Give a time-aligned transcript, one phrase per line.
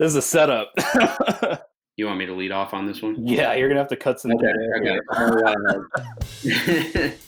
[0.00, 0.72] this is a setup.
[1.98, 3.16] you want me to lead off on this one?
[3.18, 4.32] Yeah, you're gonna have to cut some.
[4.32, 4.98] Okay.
[6.42, 7.14] okay.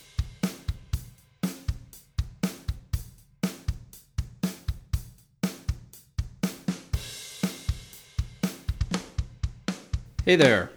[10.24, 10.70] Hey there.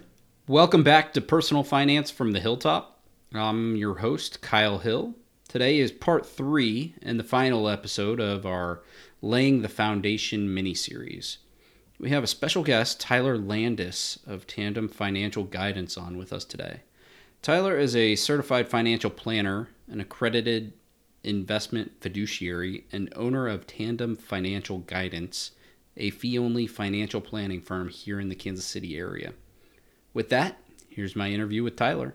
[0.48, 3.00] Welcome back to Personal Finance from the Hilltop.
[3.32, 5.14] I'm your host, Kyle Hill.
[5.48, 8.82] Today is part three and the final episode of our
[9.22, 11.38] Laying the Foundation mini series.
[11.98, 16.80] We have a special guest, Tyler Landis of Tandem Financial Guidance, on with us today.
[17.40, 20.74] Tyler is a certified financial planner, an accredited
[21.24, 25.52] investment fiduciary, and owner of Tandem Financial Guidance,
[25.96, 29.32] a fee only financial planning firm here in the Kansas City area.
[30.12, 30.58] With that,
[30.90, 32.14] here's my interview with Tyler.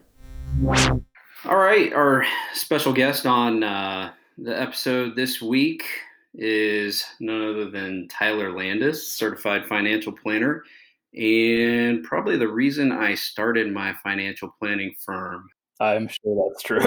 [0.64, 5.86] All right, our special guest on uh, the episode this week
[6.34, 10.64] is none other than Tyler Landis, certified financial planner,
[11.14, 15.48] and probably the reason I started my financial planning firm.
[15.80, 16.86] I'm sure that's true.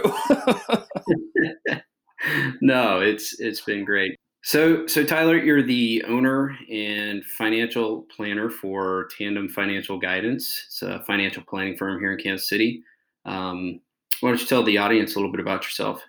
[2.60, 4.16] no, it's it's been great.
[4.46, 10.64] So, so Tyler, you're the owner and financial planner for Tandem Financial Guidance.
[10.66, 12.82] It's a financial planning firm here in Kansas City.
[13.24, 13.80] Um,
[14.20, 16.02] why don't you tell the audience a little bit about yourself?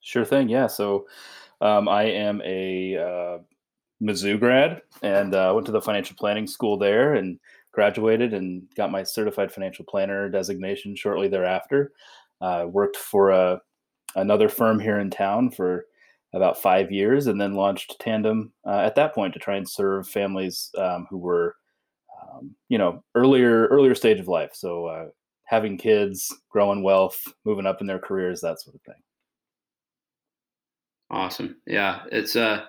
[0.00, 0.48] Sure thing.
[0.48, 0.68] Yeah.
[0.68, 1.06] So,
[1.60, 3.38] um, I am a uh,
[4.02, 7.38] Mizzou grad and uh, went to the financial planning school there and
[7.72, 11.92] graduated and got my certified financial planner designation shortly thereafter.
[12.40, 13.60] Uh, worked for a
[14.16, 15.86] another firm here in town for
[16.32, 20.08] about five years, and then launched Tandem uh, at that point to try and serve
[20.08, 21.56] families um, who were,
[22.22, 24.52] um, you know, earlier earlier stage of life.
[24.54, 25.06] So uh,
[25.44, 29.02] having kids, growing wealth, moving up in their careers, that sort of thing.
[31.10, 31.56] Awesome.
[31.66, 32.64] Yeah, it's uh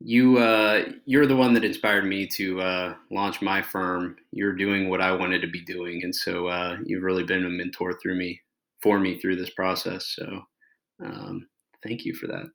[0.00, 4.16] you uh you're the one that inspired me to uh launch my firm.
[4.32, 7.48] You're doing what I wanted to be doing and so uh you've really been a
[7.50, 8.40] mentor through me
[8.82, 10.14] for me through this process.
[10.16, 10.42] So
[11.04, 11.46] um
[11.82, 12.46] thank you for that.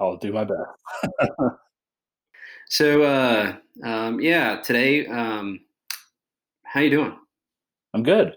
[0.00, 1.30] I'll do my best.
[2.68, 5.60] so uh um yeah, today um
[6.64, 7.16] how you doing?
[7.94, 8.34] I'm good.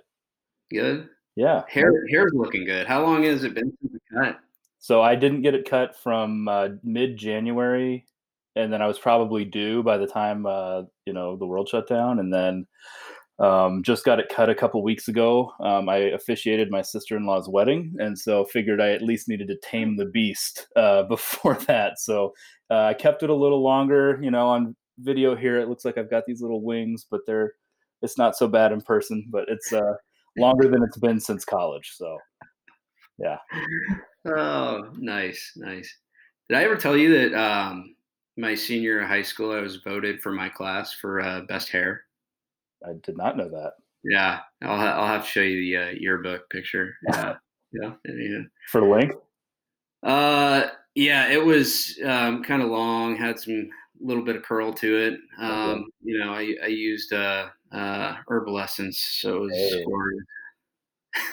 [0.71, 1.09] Good.
[1.35, 1.63] Yeah.
[1.69, 2.87] Hair hair's looking good.
[2.87, 4.39] How long has it been since the cut?
[4.83, 8.05] So I didn't get it cut from uh, mid January,
[8.57, 11.87] and then I was probably due by the time uh, you know the world shut
[11.87, 12.67] down, and then
[13.39, 15.53] um, just got it cut a couple weeks ago.
[15.61, 19.47] Um, I officiated my sister in law's wedding, and so figured I at least needed
[19.47, 21.97] to tame the beast uh, before that.
[21.97, 22.33] So
[22.69, 24.19] uh, I kept it a little longer.
[24.21, 27.53] You know, on video here it looks like I've got these little wings, but they're
[28.01, 29.27] it's not so bad in person.
[29.29, 29.93] But it's uh,
[30.37, 31.93] longer than it's been since college.
[31.95, 32.17] So
[33.17, 33.37] yeah.
[34.25, 35.97] Oh, nice, nice.
[36.47, 37.93] Did I ever tell you that um,
[38.37, 42.03] my senior high school, I was voted for my class for uh, best hair?
[42.85, 43.73] I did not know that.
[44.03, 46.95] Yeah, I'll ha- I'll have to show you the uh, yearbook picture.
[47.11, 47.35] Yeah,
[47.73, 48.39] yeah, yeah.
[48.69, 49.11] For the link?
[50.03, 53.69] Uh, yeah, it was um, kind of long, had some
[53.99, 55.19] little bit of curl to it.
[55.39, 55.83] Um, okay.
[56.03, 59.53] You know, I, I used uh, uh, herbal essence, so it was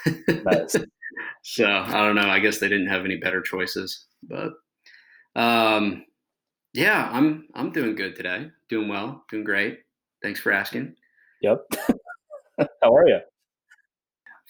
[0.05, 0.43] hey.
[0.45, 0.77] nice
[1.43, 2.29] so I don't know.
[2.29, 4.53] I guess they didn't have any better choices, but
[5.37, 6.05] um,
[6.73, 8.49] yeah, I'm I'm doing good today.
[8.69, 9.81] Doing well, doing great.
[10.23, 10.95] Thanks for asking.
[11.43, 11.61] Yep.
[12.83, 13.21] How are you?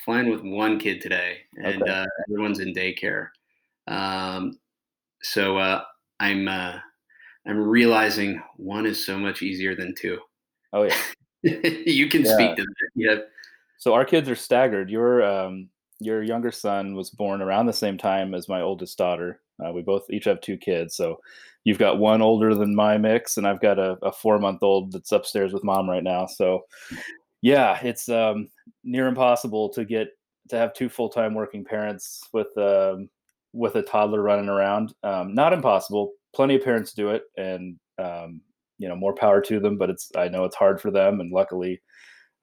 [0.04, 1.90] Flying with one kid today, and okay.
[1.90, 3.28] uh, everyone's in daycare.
[3.86, 4.58] Um,
[5.22, 5.82] so uh,
[6.18, 6.78] I'm uh,
[7.46, 10.18] I'm realizing one is so much easier than two.
[10.72, 10.96] Oh yeah.
[11.42, 12.34] you can yeah.
[12.34, 12.90] speak to that.
[12.94, 13.16] Yeah.
[13.78, 14.90] So our kids are staggered.
[14.90, 15.68] Your um,
[16.00, 19.40] your younger son was born around the same time as my oldest daughter.
[19.64, 21.20] Uh, we both each have two kids, so
[21.64, 24.92] you've got one older than my mix, and I've got a, a four month old
[24.92, 26.26] that's upstairs with mom right now.
[26.26, 26.62] So,
[27.42, 28.48] yeah, it's um,
[28.82, 30.08] near impossible to get
[30.48, 33.08] to have two full time working parents with um,
[33.52, 34.94] with a toddler running around.
[35.02, 36.12] Um, not impossible.
[36.34, 38.40] Plenty of parents do it, and um,
[38.78, 39.76] you know more power to them.
[39.76, 41.82] But it's I know it's hard for them, and luckily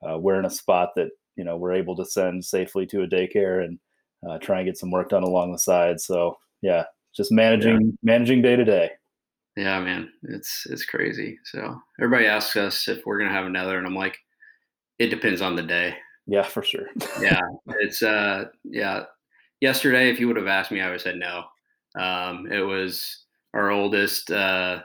[0.08, 3.08] uh, we're in a spot that you know we're able to send safely to a
[3.08, 3.80] daycare and
[4.28, 6.02] uh, try and get some work done along the side.
[6.02, 6.84] So yeah,
[7.16, 7.92] just managing yeah.
[8.04, 8.92] managing day to day.
[9.56, 11.40] Yeah, man, it's it's crazy.
[11.46, 14.18] So everybody asks us if we're gonna have another, and I'm like,
[15.00, 15.96] it depends on the day.
[16.26, 16.88] Yeah, for sure.
[17.22, 17.42] yeah,
[17.80, 19.04] it's uh, yeah.
[19.60, 21.46] Yesterday, if you would have asked me, I would have said no.
[22.00, 24.30] Um, it was our oldest.
[24.30, 24.82] Uh,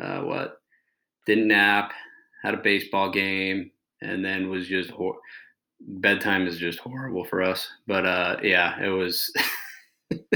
[0.00, 0.56] uh, what?
[1.26, 1.92] Didn't nap.
[2.42, 3.70] Had a baseball game,
[4.00, 5.20] and then was just hor-
[5.80, 7.68] bedtime is just horrible for us.
[7.86, 9.32] But uh, yeah, it was.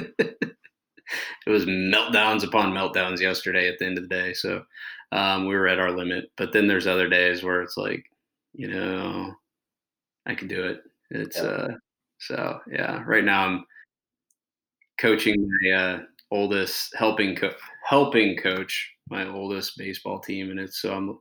[1.47, 4.33] it was meltdowns upon meltdowns yesterday at the end of the day.
[4.33, 4.65] So
[5.13, 6.31] um, we were at our limit.
[6.37, 8.05] But then there's other days where it's like,
[8.53, 9.35] you know,
[10.27, 10.83] I can do it.
[11.11, 11.43] It's yeah.
[11.43, 11.69] uh,
[12.19, 13.03] so yeah.
[13.05, 13.65] Right now I'm
[14.99, 15.99] coaching my uh,
[16.31, 17.55] oldest, helping co-
[17.89, 21.19] helping coach my oldest baseball team, and it's so I'm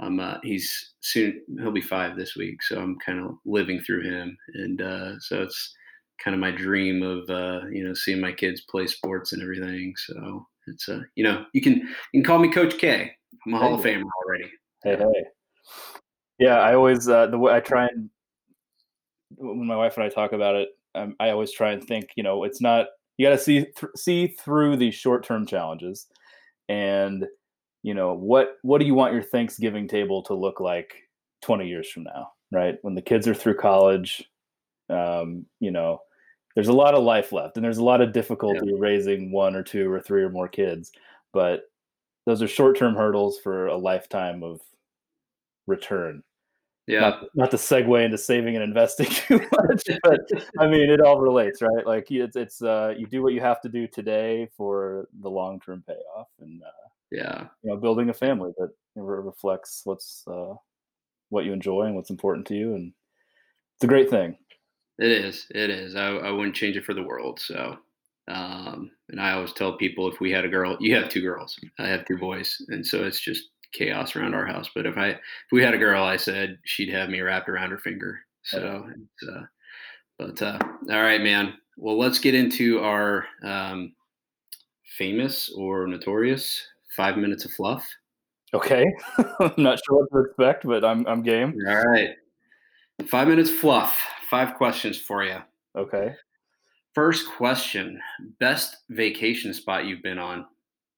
[0.00, 4.02] I'm uh, he's soon he'll be five this week, so I'm kind of living through
[4.02, 5.74] him, and uh, so it's
[6.22, 9.94] kind of my dream of uh, you know seeing my kids play sports and everything.
[9.96, 13.12] So it's uh, you know you can you can call me Coach K.
[13.46, 14.50] I'm a Hall of Famer already.
[14.82, 15.24] Hey hey.
[16.38, 18.10] Yeah, I always uh, the way I try and
[19.36, 22.22] when my wife and I talk about it, um, I always try and think, you
[22.22, 22.86] know, it's not
[23.16, 26.06] you got to see th- see through these short term challenges,
[26.68, 27.26] and
[27.82, 30.94] you know what what do you want your Thanksgiving table to look like
[31.42, 32.76] 20 years from now, right?
[32.82, 34.24] When the kids are through college,
[34.88, 36.00] um, you know,
[36.54, 38.76] there's a lot of life left, and there's a lot of difficulty yeah.
[38.78, 40.92] raising one or two or three or more kids,
[41.32, 41.62] but
[42.26, 44.60] those are short term hurdles for a lifetime of
[45.66, 46.22] return
[46.86, 50.20] yeah not, not to segue into saving and investing too much but
[50.58, 53.60] i mean it all relates right like it's it's uh you do what you have
[53.60, 58.52] to do today for the long-term payoff and uh, yeah you know building a family
[58.58, 60.54] that reflects what's uh
[61.28, 62.92] what you enjoy and what's important to you and
[63.76, 64.36] it's a great thing
[64.98, 67.76] it is it is i, I wouldn't change it for the world so
[68.28, 71.58] um and i always tell people if we had a girl you have two girls
[71.78, 74.70] i have two boys and so it's just chaos around our house.
[74.74, 75.20] But if I if
[75.50, 78.20] we had a girl, I said she'd have me wrapped around her finger.
[78.44, 78.86] So,
[79.30, 79.42] uh,
[80.18, 80.58] but uh,
[80.90, 81.54] all right, man.
[81.76, 83.94] Well, let's get into our um,
[84.98, 86.62] famous or notorious
[86.96, 87.88] five minutes of fluff.
[88.54, 88.86] Okay,
[89.40, 91.56] I'm not sure what to expect, but I'm I'm game.
[91.66, 92.10] All right,
[93.08, 93.98] five minutes fluff.
[94.30, 95.38] Five questions for you.
[95.76, 96.14] Okay.
[96.94, 98.00] First question:
[98.38, 100.46] Best vacation spot you've been on?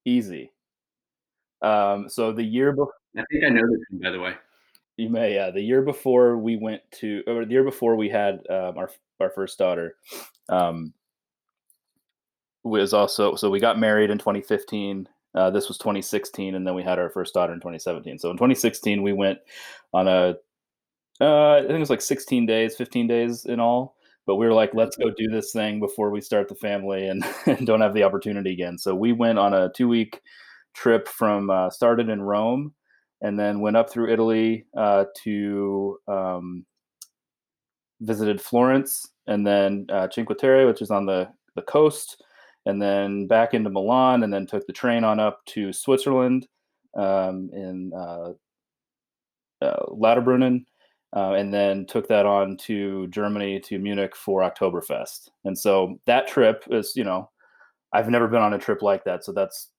[0.03, 0.51] Easy.
[1.61, 4.33] Um, so the year before, I think I know this by the way.
[4.97, 5.51] You may, yeah.
[5.51, 8.89] The year before we went to, or the year before we had um, our
[9.19, 9.95] our first daughter,
[10.49, 10.93] um,
[12.63, 15.07] was also so we got married in 2015.
[15.35, 18.17] Uh, this was 2016, and then we had our first daughter in 2017.
[18.19, 19.39] So in 2016, we went
[19.93, 20.35] on a,
[21.19, 23.95] uh, I think it was like 16 days, 15 days in all.
[24.25, 27.23] But we were like, let's go do this thing before we start the family and,
[27.45, 28.77] and don't have the opportunity again.
[28.77, 30.21] So we went on a two week
[30.73, 32.73] trip from uh, started in Rome
[33.21, 36.65] and then went up through Italy uh, to um,
[38.01, 42.21] visited Florence and then uh, Cinque Terre, which is on the, the coast,
[42.65, 46.47] and then back into Milan, and then took the train on up to Switzerland
[46.95, 48.33] um, in uh,
[49.61, 50.65] uh, Lauterbrunnen,
[51.15, 55.29] uh, and then took that on to Germany to Munich for Oktoberfest.
[55.43, 57.29] And so that trip is, you know,
[57.93, 59.69] I've never been on a trip like that, so that's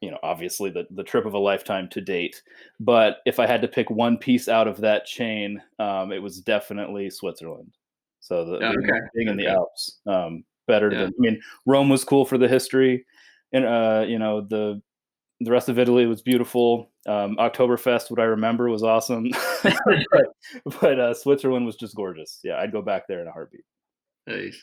[0.00, 2.42] you know obviously the, the trip of a lifetime to date
[2.80, 6.40] but if i had to pick one piece out of that chain um, it was
[6.40, 7.74] definitely switzerland
[8.20, 9.00] so the oh, okay.
[9.14, 10.98] being in the alps um, better yeah.
[11.00, 13.04] than i mean rome was cool for the history
[13.52, 14.80] and uh, you know the
[15.40, 19.28] the rest of italy was beautiful um, oktoberfest what i remember was awesome
[19.62, 20.26] but,
[20.80, 23.64] but uh, switzerland was just gorgeous yeah i'd go back there in a heartbeat
[24.28, 24.62] nice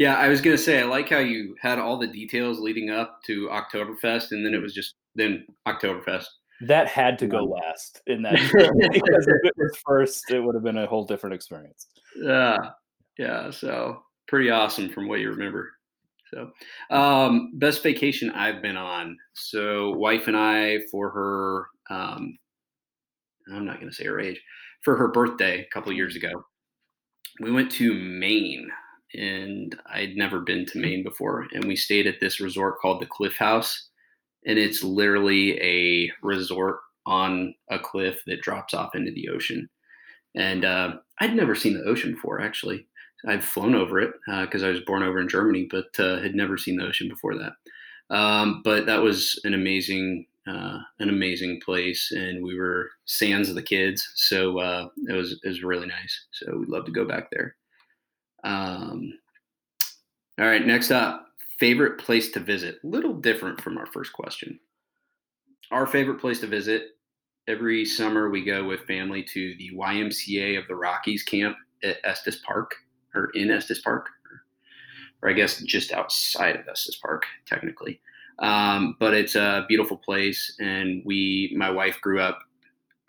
[0.00, 3.20] yeah, I was gonna say I like how you had all the details leading up
[3.26, 6.24] to Oktoberfest, and then it was just then Oktoberfest.
[6.62, 8.32] That had to go last in that
[8.92, 11.86] because if it was first, it would have been a whole different experience.
[12.16, 12.56] Yeah,
[13.18, 13.50] yeah.
[13.50, 15.72] So pretty awesome from what you remember.
[16.32, 16.52] So,
[16.90, 19.18] um, best vacation I've been on.
[19.34, 22.38] So, wife and I, for her, um,
[23.52, 24.40] I'm not going to say her age,
[24.82, 26.44] for her birthday a couple years ago,
[27.40, 28.70] we went to Maine
[29.14, 31.46] and I'd never been to Maine before.
[31.52, 33.88] And we stayed at this resort called the Cliff House,
[34.46, 39.68] and it's literally a resort on a cliff that drops off into the ocean.
[40.36, 42.86] And uh, I'd never seen the ocean before, actually.
[43.26, 46.34] I've flown over it because uh, I was born over in Germany, but uh, had
[46.34, 47.52] never seen the ocean before that.
[48.14, 53.54] Um, but that was an amazing, uh, an amazing place, and we were sands of
[53.54, 56.26] the kids, so uh, it was it was really nice.
[56.32, 57.56] So we'd love to go back there.
[58.42, 59.12] Um,
[60.40, 61.26] all right, next up,
[61.58, 62.78] favorite place to visit.
[62.82, 64.58] Little different from our first question.
[65.70, 66.96] Our favorite place to visit.
[67.46, 72.36] Every summer we go with family to the YMCA of the Rockies camp at Estes
[72.36, 72.74] Park,
[73.14, 74.42] or in Estes Park, or,
[75.22, 78.00] or I guess just outside of Estes Park, technically.
[78.38, 82.40] Um, but it's a beautiful place, and we, my wife, grew up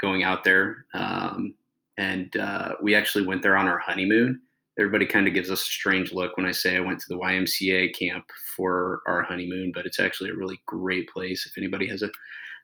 [0.01, 1.53] going out there, um,
[1.97, 4.41] and uh, we actually went there on our honeymoon
[4.81, 7.17] everybody kind of gives us a strange look when I say I went to the
[7.17, 11.45] YMCA camp for our honeymoon, but it's actually a really great place.
[11.45, 12.09] If anybody has a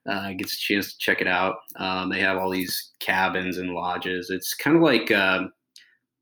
[0.10, 3.74] uh, gets a chance to check it out, um, they have all these cabins and
[3.74, 4.30] lodges.
[4.30, 5.48] It's kind of like uh,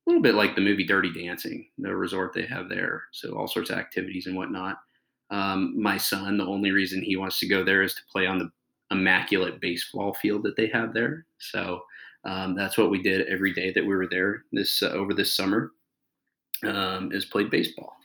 [0.05, 3.03] a little bit like the movie Dirty Dancing, the resort they have there.
[3.11, 4.77] So all sorts of activities and whatnot.
[5.31, 8.37] Um, my son, the only reason he wants to go there is to play on
[8.37, 8.49] the
[8.91, 11.25] immaculate baseball field that they have there.
[11.39, 11.81] So
[12.23, 15.35] um, that's what we did every day that we were there this uh, over this
[15.35, 15.71] summer.
[16.63, 17.97] Um, is played baseball,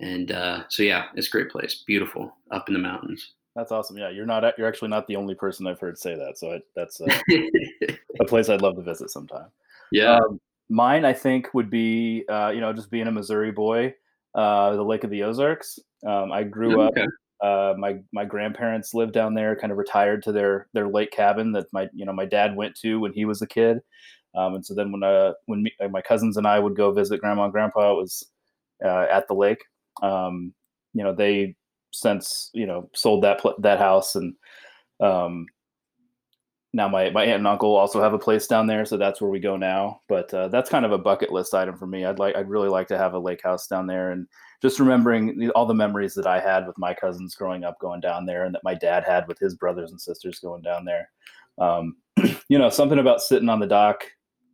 [0.00, 3.32] and uh, so yeah, it's a great place, beautiful, up in the mountains.
[3.56, 3.96] That's awesome.
[3.96, 6.36] Yeah, you're not you're actually not the only person I've heard say that.
[6.36, 7.06] So I, that's uh,
[8.20, 9.46] a place I'd love to visit sometime.
[9.92, 10.16] Yeah.
[10.16, 10.38] Um,
[10.70, 13.94] mine, I think, would be uh, you know just being a Missouri boy,
[14.34, 15.78] uh, the Lake of the Ozarks.
[16.06, 17.02] Um, I grew okay.
[17.02, 17.08] up
[17.42, 21.52] uh, my my grandparents lived down there, kind of retired to their their lake cabin
[21.52, 23.78] that my you know my dad went to when he was a kid.
[24.34, 27.20] Um, and so then when uh, when me, my cousins and I would go visit
[27.20, 28.26] grandma and grandpa, it was
[28.84, 29.62] uh, at the lake.
[30.02, 30.52] Um,
[30.92, 31.56] you know they
[31.92, 34.34] since you know sold that that house and
[35.00, 35.46] um,
[36.72, 39.30] now my, my aunt and uncle also have a place down there so that's where
[39.30, 42.18] we go now but uh, that's kind of a bucket list item for me i'd
[42.18, 44.26] like i'd really like to have a lake house down there and
[44.60, 48.26] just remembering all the memories that I had with my cousins growing up going down
[48.26, 51.10] there and that my dad had with his brothers and sisters going down there.
[51.58, 51.96] Um,
[52.48, 54.04] you know, something about sitting on the dock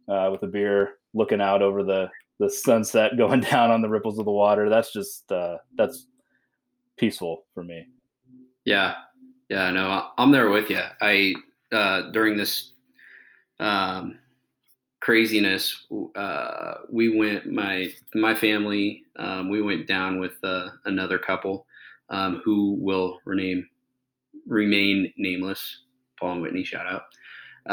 [0.09, 2.09] uh, with a beer, looking out over the,
[2.39, 4.69] the sunset going down on the ripples of the water.
[4.69, 6.07] That's just, uh, that's
[6.97, 7.87] peaceful for me.
[8.65, 8.95] Yeah.
[9.49, 10.81] Yeah, no, I'm there with you.
[11.01, 11.35] I,
[11.77, 12.73] uh, during this,
[13.61, 14.19] um,
[15.07, 19.05] craziness, uh, we went my my family.
[19.17, 21.65] Um, we went down with uh, another couple
[22.11, 23.69] um, who will rename
[24.49, 25.83] remain nameless.
[26.19, 27.03] Paul and Whitney, shout out.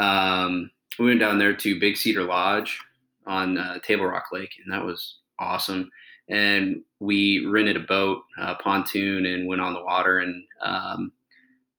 [0.00, 2.78] Um, we went down there to Big Cedar Lodge
[3.26, 5.90] on uh, Table Rock Lake, and that was awesome.
[6.28, 10.20] And we rented a boat, a pontoon, and went on the water.
[10.20, 11.12] And um,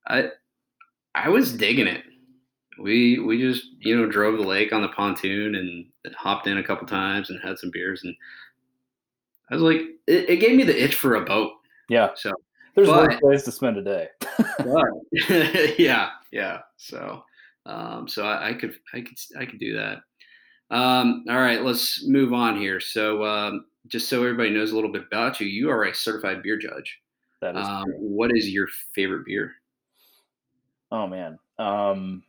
[0.08, 0.32] I
[1.14, 2.04] I was digging it
[2.80, 6.64] we we just you know drove the lake on the pontoon and hopped in a
[6.64, 8.16] couple times and had some beers and
[9.50, 11.52] I was like it, it gave me the itch for a boat.
[11.90, 12.10] Yeah.
[12.16, 12.34] So
[12.76, 14.10] there's but, ways to spend a day.
[15.78, 16.60] yeah, yeah.
[16.78, 17.24] So
[17.66, 20.00] um, so I, I, could I could I could do that.
[20.72, 22.80] Um, all right, let's move on here.
[22.80, 26.44] So um, just so everybody knows a little bit about you, you are a certified
[26.44, 27.00] beer judge.
[27.42, 27.66] That is.
[27.66, 29.54] Um, what is your favorite beer?
[30.92, 31.38] Oh man.
[31.60, 32.24] Um,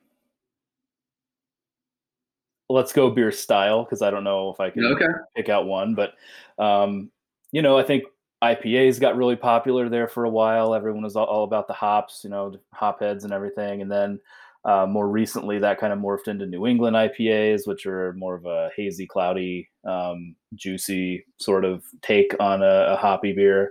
[2.69, 5.07] let's go beer style because I don't know if I can okay.
[5.37, 6.15] pick out one, but
[6.63, 7.11] um,
[7.53, 8.05] you know, I think
[8.43, 10.75] IPAs got really popular there for a while.
[10.75, 14.21] Everyone was all, all about the hops, you know, hop heads and everything, and then
[14.65, 18.47] uh, more recently that kind of morphed into New England IPAs, which are more of
[18.47, 23.71] a hazy, cloudy, um, juicy sort of take on a, a hoppy beer.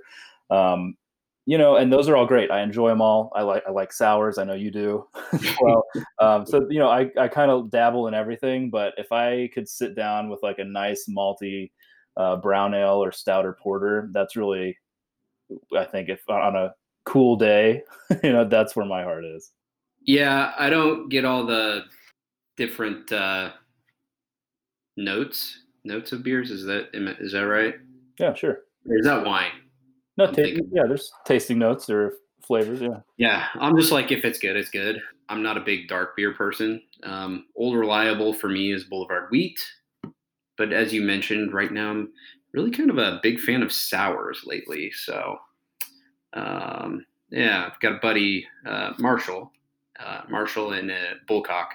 [0.50, 0.96] Um,
[1.46, 2.50] you know, and those are all great.
[2.50, 3.32] I enjoy them all.
[3.36, 4.38] I like I like sours.
[4.38, 5.08] I know you do.
[5.62, 5.84] well,
[6.20, 8.70] um, so you know, I I kind of dabble in everything.
[8.70, 11.72] But if I could sit down with like a nice malty
[12.18, 14.76] uh, brown ale or stout or porter, that's really,
[15.78, 16.74] I think, if on a
[17.06, 17.84] cool day,
[18.24, 19.52] you know, that's where my heart is.
[20.02, 21.84] Yeah, I don't get all the
[22.58, 23.52] different uh,
[24.98, 26.50] notes notes of beers.
[26.50, 27.76] Is that is that right?
[28.20, 28.62] Yeah, sure.
[28.90, 29.52] Or is that wine?
[30.18, 32.14] No, ta- yeah, there's tasting notes or
[32.46, 32.82] flavors.
[32.82, 33.00] Yeah.
[33.18, 35.00] Yeah, I'm just like if it's good, it's good.
[35.28, 36.82] I'm not a big dark beer person.
[37.04, 39.60] Um, old reliable for me is Boulevard Wheat,
[40.58, 42.10] but as you mentioned, right now I'm
[42.54, 44.92] really kind of a big fan of sours lately.
[44.92, 45.38] So,
[46.34, 49.52] um, yeah, I've got a buddy, uh, Marshall,
[50.00, 51.72] uh, Marshall and uh, Bullcock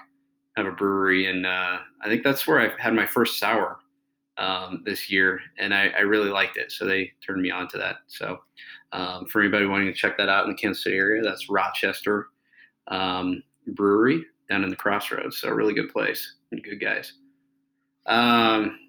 [0.55, 3.77] have a brewery, and uh, I think that's where I had my first sour
[4.41, 6.71] um, this year, and I, I, really liked it.
[6.71, 7.97] So they turned me on to that.
[8.07, 8.39] So
[8.91, 12.29] um, for anybody wanting to check that out in the Kansas City area, that's Rochester
[12.87, 15.37] um, Brewery down in the Crossroads.
[15.37, 17.13] So a really good place and good guys.
[18.07, 18.79] Um,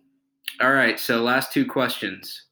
[0.58, 2.46] all right, so last two questions.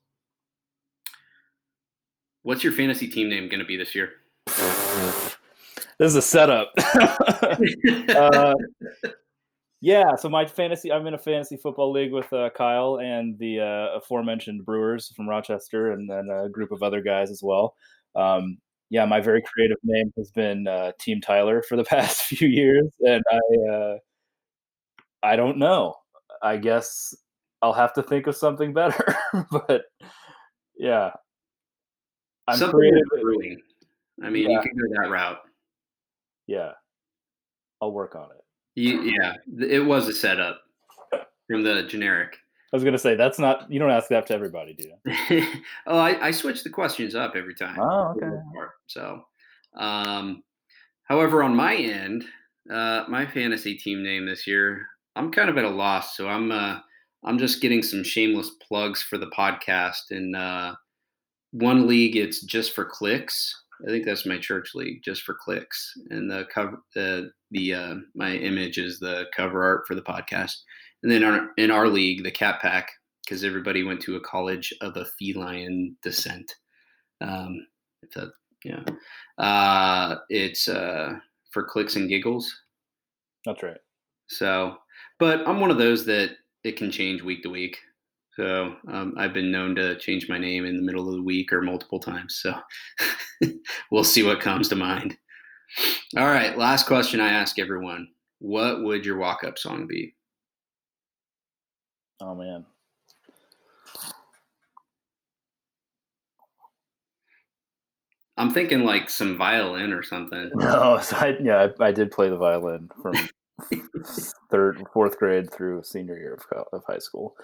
[2.43, 4.11] What's your fantasy team name going to be this year?
[4.47, 6.73] This is a setup.
[8.11, 8.55] uh,
[9.81, 13.61] yeah, so my fantasy, I'm in a fantasy football league with uh, Kyle and the
[13.61, 17.75] uh, aforementioned Brewers from Rochester, and then a group of other guys as well.
[18.15, 18.59] Um,
[18.91, 22.89] yeah, my very creative name has been uh, Team Tyler for the past few years,
[23.01, 23.97] and I, uh,
[25.23, 25.95] I don't know.
[26.43, 27.15] I guess
[27.63, 29.15] I'll have to think of something better,
[29.51, 29.85] but
[30.77, 31.11] yeah,
[32.47, 33.03] I'm something creative.
[33.23, 33.61] Brewing.
[34.23, 34.57] I mean, yeah.
[34.57, 35.39] you can go that route.
[36.47, 36.73] Yeah,
[37.81, 38.45] I'll work on it.
[38.75, 39.35] You, yeah,
[39.69, 40.61] it was a setup
[41.49, 42.37] from the generic.
[42.73, 43.71] I was gonna say that's not.
[43.71, 45.47] You don't ask that to everybody, do you?
[45.89, 47.79] oh, I, I switch the questions up every time.
[47.81, 48.31] Oh, okay.
[48.87, 49.25] So,
[49.77, 50.45] um,
[51.05, 52.25] however, on my end,
[52.73, 54.87] uh, my fantasy team name this year,
[55.17, 56.17] I'm kind of at a loss.
[56.17, 56.79] So I'm uh,
[57.25, 60.13] I'm just getting some shameless plugs for the podcast.
[60.13, 60.75] In uh,
[61.51, 63.65] one league, it's just for clicks.
[63.87, 65.93] I think that's my church league, just for clicks.
[66.11, 70.53] And the cover, the the uh, my image is the cover art for the podcast.
[71.03, 72.91] And then our, in our league, the Cat Pack,
[73.25, 76.55] because everybody went to a college of a feline descent.
[77.23, 77.67] Um,
[78.03, 78.33] if that,
[78.65, 78.85] yeah,
[79.39, 81.15] uh, it's uh,
[81.53, 82.55] for clicks and giggles.
[83.47, 83.79] That's right.
[84.29, 84.77] So,
[85.19, 86.31] but I'm one of those that
[86.65, 87.79] it can change week to week.
[88.41, 91.53] So um, I've been known to change my name in the middle of the week
[91.53, 92.41] or multiple times.
[92.41, 92.55] So
[93.91, 95.15] we'll see what comes to mind.
[96.17, 100.15] All right, last question I ask everyone: What would your walk-up song be?
[102.23, 102.65] Oh man.
[108.39, 110.51] I'm thinking like some violin or something.
[110.55, 113.13] No, so I, yeah, I, I did play the violin from
[114.51, 117.37] third, fourth grade through senior year of, of high school.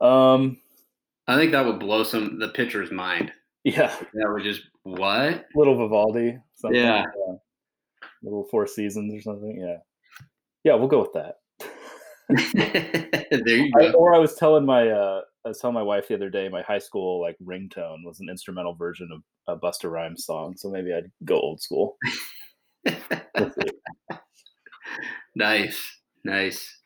[0.00, 0.58] Um,
[1.26, 3.32] I think that would blow some the pitcher's mind.
[3.64, 6.38] Yeah, that would just what little Vivaldi.
[6.54, 7.38] Something yeah, like
[8.22, 9.58] little Four Seasons or something.
[9.58, 9.78] Yeah,
[10.64, 11.36] yeah, we'll go with that.
[13.30, 13.86] there you go.
[13.86, 16.48] I, or I was telling my uh, I was telling my wife the other day
[16.48, 20.70] my high school like ringtone was an instrumental version of a Busta Rhymes song, so
[20.70, 21.96] maybe I'd go old school.
[25.34, 26.78] nice, nice.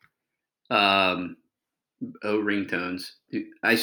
[0.70, 1.36] Um,
[2.22, 3.12] oh, ringtones.
[3.30, 3.78] Do, I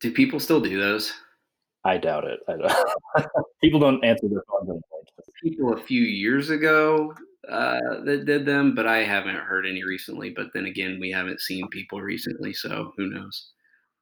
[0.00, 1.12] do people still do those?
[1.84, 2.40] I doubt it.
[2.48, 3.34] I don't.
[3.62, 4.82] people don't answer their phones anymore.
[5.42, 7.12] People a few years ago
[7.48, 10.30] uh, that did them, but I haven't heard any recently.
[10.30, 13.50] But then again, we haven't seen people recently, so who knows?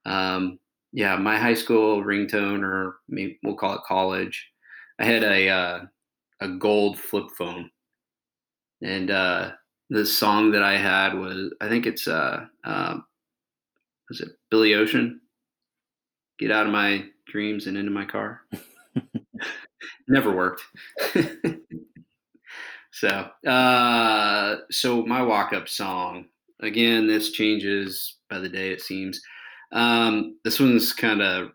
[0.05, 0.59] Um,
[0.93, 4.50] yeah, my high school ringtone, or maybe we'll call it college.
[4.99, 5.81] I had a uh,
[6.40, 7.71] a gold flip phone,
[8.82, 9.52] and uh,
[9.90, 12.99] the song that I had was I think it's uh, uh
[14.08, 15.21] was it Billy Ocean?
[16.38, 18.43] Get out of my dreams and into my car.
[20.08, 20.62] Never worked.
[22.93, 26.26] so, uh, so my walk up song
[26.60, 27.06] again.
[27.06, 29.21] This changes by the day, it seems.
[29.73, 31.50] Um, this one's kind of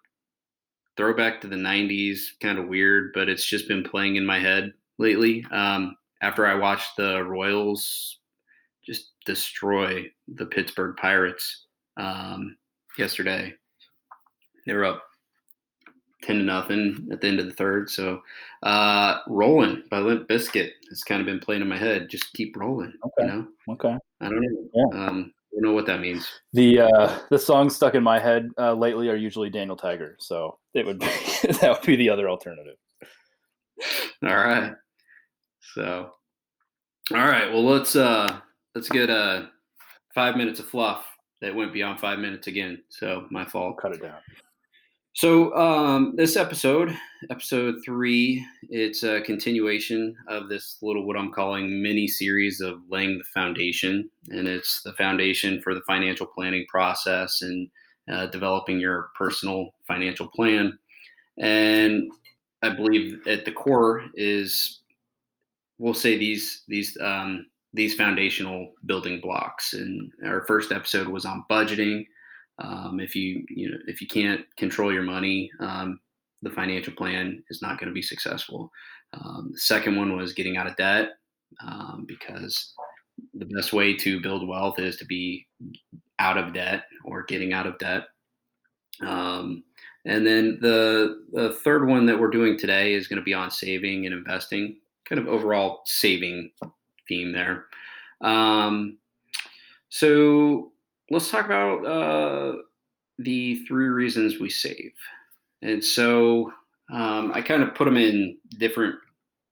[0.95, 4.71] throwback to the 90s, kind of weird, but it's just been playing in my head
[4.97, 5.45] lately.
[5.51, 8.19] Um, after I watched the Royals
[8.85, 11.65] just destroy the Pittsburgh Pirates
[11.97, 12.55] um,
[12.97, 13.53] yesterday,
[14.65, 15.03] they were up
[16.23, 17.89] 10 to nothing at the end of the third.
[17.89, 18.21] So,
[18.63, 22.09] uh, rolling by Limp Bizkit has kind of been playing in my head.
[22.09, 23.13] Just keep rolling, okay.
[23.19, 23.47] you know?
[23.69, 23.95] Okay.
[24.21, 24.69] I don't know.
[24.73, 25.07] Yeah.
[25.07, 26.27] Um, don't know what that means.
[26.53, 30.59] The uh, the songs stuck in my head uh, lately are usually Daniel Tiger, so
[30.73, 31.05] it would be,
[31.61, 32.75] that would be the other alternative.
[34.23, 34.73] All right.
[35.73, 36.13] So,
[37.11, 37.51] all right.
[37.51, 38.39] Well, let's uh
[38.73, 39.47] let's get uh
[40.13, 41.05] five minutes of fluff
[41.41, 42.81] that went beyond five minutes again.
[42.89, 43.77] So my fault.
[43.77, 44.19] Cut it down.
[45.15, 46.93] So um, this episode,
[47.29, 53.17] episode three, it's a continuation of this little what I'm calling mini series of laying
[53.17, 57.69] the foundation, and it's the foundation for the financial planning process and
[58.11, 60.77] uh, developing your personal financial plan.
[61.39, 62.11] And
[62.61, 64.81] I believe at the core is,
[65.77, 69.73] we'll say these these um, these foundational building blocks.
[69.73, 72.05] And our first episode was on budgeting
[72.59, 75.99] um, if you you know if you can't control your money, um,
[76.41, 78.71] the financial plan is not going to be successful.
[79.13, 81.11] Um, the second one was getting out of debt
[81.61, 82.73] um, because
[83.33, 85.45] the best way to build wealth is to be
[86.19, 88.03] out of debt or getting out of debt.
[89.01, 89.63] Um,
[90.05, 93.51] and then the the third one that we're doing today is going to be on
[93.51, 96.51] saving and investing, kind of overall saving
[97.07, 97.65] theme there.
[98.21, 98.97] Um,
[99.89, 100.71] so
[101.11, 102.57] let's talk about uh,
[103.19, 104.93] the three reasons we save.
[105.61, 106.51] And so
[106.91, 108.95] um, I kind of put them in different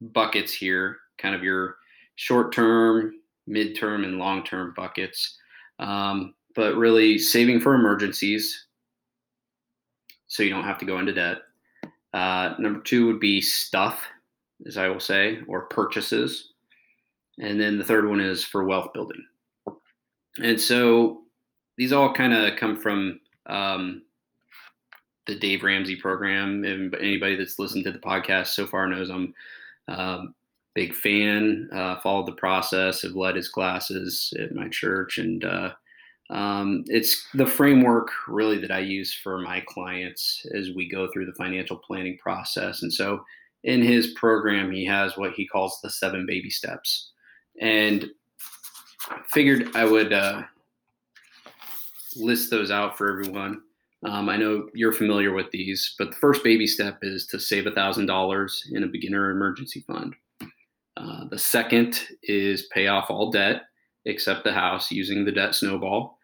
[0.02, 1.78] buckets here, kind of your
[2.16, 3.14] short term,
[3.48, 5.38] mid term, and long term buckets.
[5.80, 8.68] Um, but really, saving for emergencies
[10.34, 11.38] so you don't have to go into debt.
[12.12, 14.04] Uh, number two would be stuff,
[14.68, 16.54] as I will say, or purchases.
[17.40, 19.26] And then the third one is for wealth building.
[20.42, 21.22] And so
[21.78, 24.04] these all kind of come from um,
[25.26, 26.64] the Dave Ramsey program.
[26.64, 29.34] And anybody that's listened to the podcast so far knows I'm
[29.88, 30.36] a um,
[30.76, 31.70] big fan.
[31.74, 35.72] Uh, followed the process, have led his classes at my church, and uh,
[36.30, 41.26] um, it's the framework really that I use for my clients as we go through
[41.26, 42.82] the financial planning process.
[42.82, 43.24] And so
[43.64, 47.12] in his program, he has what he calls the seven baby steps.
[47.62, 48.10] And
[49.34, 50.44] figured I would uh,
[52.16, 53.62] list those out for everyone.
[54.06, 57.66] Um, I know you're familiar with these, but the first baby step is to save
[57.66, 60.14] $1,000 in a beginner emergency fund.
[60.98, 63.64] Uh, the second is pay off all debt
[64.06, 66.18] except the house using the debt snowball.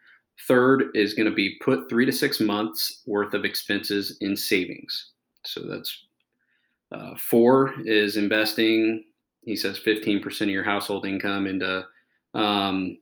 [0.46, 5.12] Third is going to be put three to six months worth of expenses in savings.
[5.44, 6.06] So that's
[6.92, 9.04] uh, four is investing,
[9.42, 11.84] he says 15% of your household income into
[12.34, 12.98] um,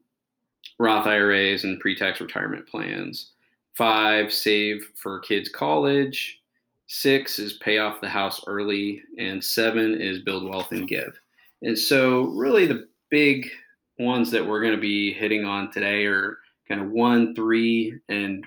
[0.79, 3.33] Roth IRAs and pre tax retirement plans.
[3.75, 6.41] Five, save for kids' college.
[6.87, 9.03] Six is pay off the house early.
[9.19, 11.19] And seven is build wealth and give.
[11.63, 13.49] And so, really, the big
[13.99, 18.45] ones that we're going to be hitting on today are kind of one, three, and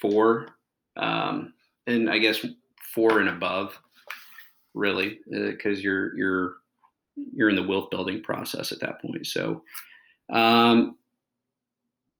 [0.00, 0.48] four.
[0.96, 1.52] Um,
[1.86, 2.44] and I guess
[2.94, 3.78] four and above,
[4.80, 6.54] really, because uh, you're you're
[7.32, 9.26] you're in the wealth building process at that point.
[9.26, 9.62] So,
[10.32, 10.96] um,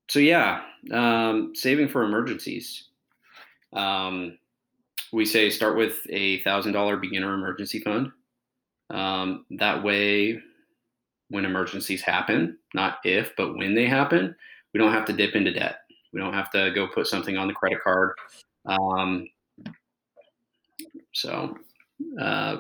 [0.09, 2.89] so yeah, um, saving for emergencies.
[3.73, 4.39] Um,
[5.13, 8.13] we say start with a thousand dollar beginner emergency fund.
[8.91, 10.41] Um, that way,
[11.29, 14.35] when emergencies happen, not if, but when they happen,
[14.73, 15.81] we don't have to dip into debt.
[16.13, 18.15] We don't have to go put something on the credit card.
[18.67, 19.29] Um,
[21.13, 21.57] so,
[22.21, 22.59] uh,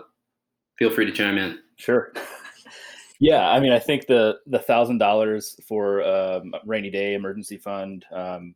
[0.79, 1.59] feel free to chime in.
[1.77, 2.13] Sure.
[3.21, 8.05] yeah, I mean, I think the the thousand dollars for um, rainy day emergency fund
[8.13, 8.55] um,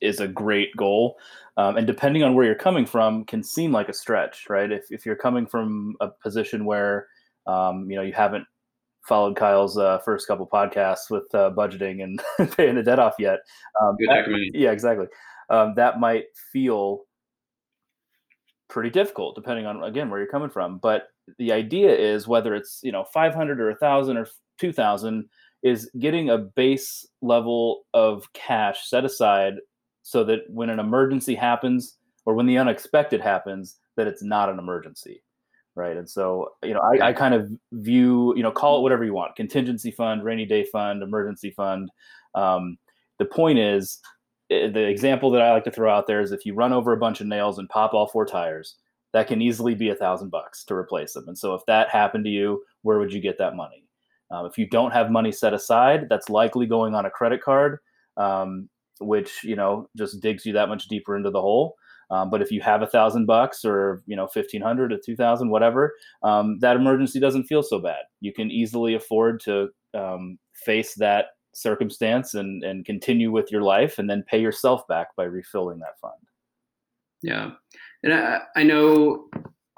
[0.00, 1.18] is a great goal,
[1.56, 4.70] um, and depending on where you're coming from, can seem like a stretch, right?
[4.70, 7.08] If if you're coming from a position where
[7.46, 8.46] um, you know you haven't
[9.02, 12.22] followed Kyle's uh, first couple podcasts with uh, budgeting and
[12.56, 13.40] paying the debt off yet,
[13.80, 15.06] um, that, yeah, exactly.
[15.50, 17.04] Um, that might feel
[18.68, 20.78] pretty difficult depending on again where you're coming from.
[20.78, 25.28] But the idea is whether it's you know 500 or 1000 or 2000
[25.62, 29.54] is getting a base level of cash set aside
[30.02, 31.96] so that when an emergency happens
[32.26, 35.22] or when the unexpected happens that it's not an emergency
[35.76, 35.96] right?
[35.96, 39.14] And so you know I, I kind of view you know call it whatever you
[39.14, 41.90] want contingency fund rainy day fund emergency fund.
[42.34, 42.78] Um,
[43.18, 44.00] the point is
[44.48, 46.98] the example that I like to throw out there is if you run over a
[46.98, 48.76] bunch of nails and pop all four tires,
[49.12, 51.28] that can easily be a thousand bucks to replace them.
[51.28, 53.84] And so if that happened to you, where would you get that money?
[54.30, 57.78] Um, if you don't have money set aside, that's likely going on a credit card,
[58.16, 58.68] um,
[59.00, 61.76] which you know just digs you that much deeper into the hole.
[62.10, 65.16] Um, but if you have a thousand bucks or you know fifteen hundred or two
[65.16, 68.02] thousand, whatever, um, that emergency doesn't feel so bad.
[68.20, 73.98] You can easily afford to um, face that circumstance and and continue with your life
[73.98, 76.14] and then pay yourself back by refilling that fund.
[77.22, 77.52] Yeah.
[78.02, 79.28] And i, I know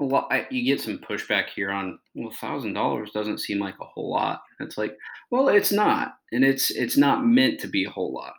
[0.01, 3.77] a lot I, you get some pushback here on well thousand dollars doesn't seem like
[3.81, 4.43] a whole lot.
[4.61, 4.97] It's like
[5.31, 6.17] well it's not.
[6.33, 8.35] And it's it's not meant to be a whole lot.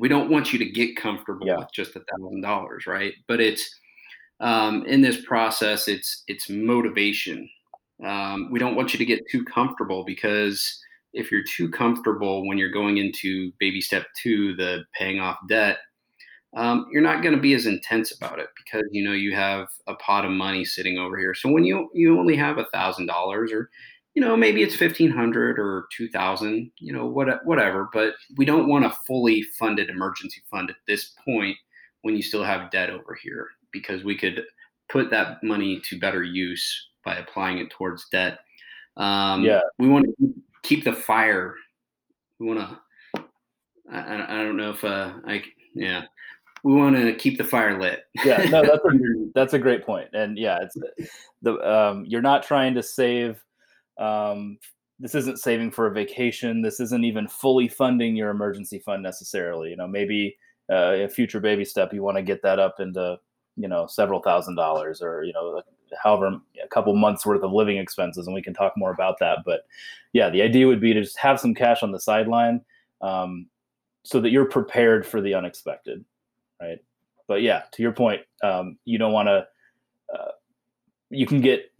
[0.00, 1.58] We don't want you to get comfortable yeah.
[1.58, 3.14] with just a thousand dollars right?
[3.26, 3.68] But it's
[4.40, 7.48] um, in this process it's it's motivation.
[8.06, 10.80] Um, we don't want you to get too comfortable because
[11.12, 15.78] if you're too comfortable when you're going into baby step two, the paying off debt,
[16.56, 19.68] um, you're not going to be as intense about it because you know you have
[19.86, 21.34] a pot of money sitting over here.
[21.34, 23.70] So when you you only have a thousand dollars, or
[24.14, 27.88] you know maybe it's fifteen hundred or two thousand, you know what whatever.
[27.92, 31.56] But we don't want a fully funded emergency fund at this point
[32.02, 34.42] when you still have debt over here because we could
[34.88, 38.40] put that money to better use by applying it towards debt.
[38.96, 41.54] Um, yeah, we want to keep the fire.
[42.38, 43.24] We want to.
[43.92, 45.42] I, I don't know if uh, I
[45.74, 46.04] yeah.
[46.62, 48.04] We want to keep the fire lit.
[48.24, 50.76] yeah, no, that's a that's a great point, and yeah, it's
[51.42, 53.42] the um, you're not trying to save.
[53.98, 54.58] Um,
[54.98, 56.60] this isn't saving for a vacation.
[56.60, 59.70] This isn't even fully funding your emergency fund necessarily.
[59.70, 60.36] You know, maybe
[60.70, 63.18] uh, a future baby step, you want to get that up into
[63.56, 65.62] you know several thousand dollars, or you know
[66.02, 69.38] however a couple months worth of living expenses, and we can talk more about that.
[69.44, 69.62] But
[70.12, 72.62] yeah, the idea would be to just have some cash on the sideline
[73.00, 73.46] um,
[74.02, 76.04] so that you're prepared for the unexpected,
[76.60, 76.78] right?
[77.28, 79.46] But yeah, to your point, um, you don't want to.
[80.12, 80.32] Uh,
[81.10, 81.72] you can get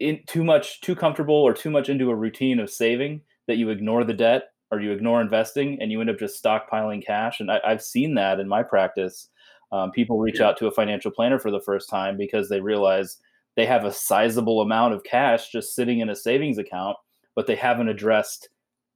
[0.00, 3.70] in too much, too comfortable, or too much into a routine of saving that you
[3.70, 7.38] ignore the debt or you ignore investing, and you end up just stockpiling cash.
[7.38, 9.28] And I, I've seen that in my practice.
[9.72, 13.18] Um, people reach out to a financial planner for the first time because they realize
[13.56, 16.96] they have a sizable amount of cash just sitting in a savings account,
[17.34, 18.48] but they haven't addressed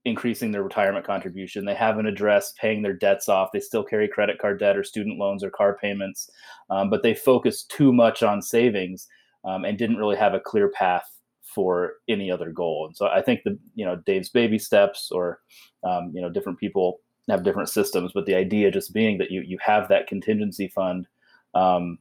[0.04, 1.64] increasing their retirement contribution.
[1.64, 3.50] They haven't addressed paying their debts off.
[3.52, 6.30] They still carry credit card debt or student loans or car payments,
[6.70, 9.06] um, but they focused too much on savings
[9.44, 11.08] um, and didn't really have a clear path
[11.42, 12.86] for any other goal.
[12.86, 15.40] And so I think the you know Dave's baby steps or
[15.84, 19.42] um, you know different people have different systems, but the idea just being that you
[19.42, 21.06] you have that contingency fund
[21.54, 21.98] um,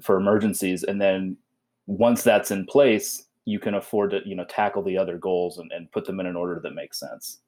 [0.00, 1.36] for emergencies, and then
[1.86, 5.70] once that's in place, you can afford to you know tackle the other goals and,
[5.72, 7.38] and put them in an order that makes sense.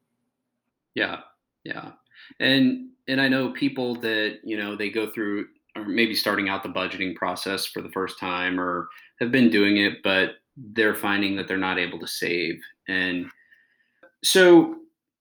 [0.94, 1.20] Yeah
[1.64, 1.92] yeah.
[2.40, 6.62] And and i know people that you know they go through or maybe starting out
[6.62, 8.88] the budgeting process for the first time or
[9.20, 10.37] have been doing it but
[10.73, 12.61] they're finding that they're not able to save.
[12.88, 13.27] And
[14.23, 14.77] so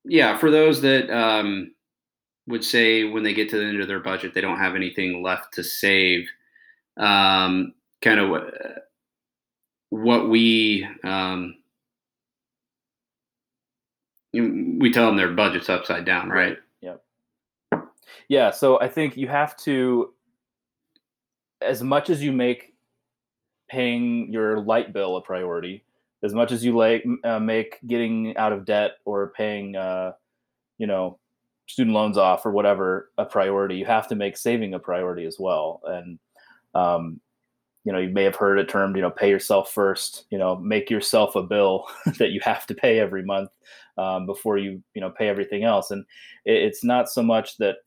[0.05, 1.73] yeah for those that um,
[2.47, 5.23] would say when they get to the end of their budget they don't have anything
[5.23, 6.27] left to save
[6.97, 8.29] um, kind of
[9.93, 11.55] what we um,
[14.33, 16.57] we tell them their budget's upside down, right?
[16.81, 17.03] Yep.
[18.27, 18.49] Yeah.
[18.49, 20.13] So I think you have to,
[21.61, 22.73] as much as you make
[23.69, 25.83] paying your light bill a priority,
[26.23, 30.13] as much as you like uh, make getting out of debt or paying, uh,
[30.79, 31.19] you know,
[31.67, 35.37] student loans off or whatever a priority, you have to make saving a priority as
[35.39, 35.81] well.
[35.85, 36.17] And
[36.73, 37.21] um,
[37.83, 40.55] you know you may have heard it termed you know pay yourself first you know
[40.55, 43.49] make yourself a bill that you have to pay every month
[43.97, 45.91] um, before you you know pay everything else.
[45.91, 46.05] And
[46.45, 47.77] it, it's not so much that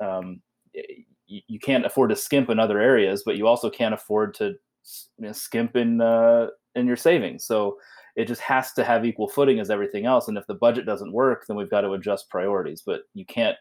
[0.00, 0.40] um,
[0.72, 4.54] you, you, can't afford to skimp in other areas but you also can't afford to
[5.18, 7.44] you know, skimp in uh, in your savings.
[7.46, 7.78] So
[8.16, 10.28] it just has to have equal footing as everything else.
[10.28, 12.82] And if the budget doesn't work then we've got to adjust priorities.
[12.84, 13.56] But you can't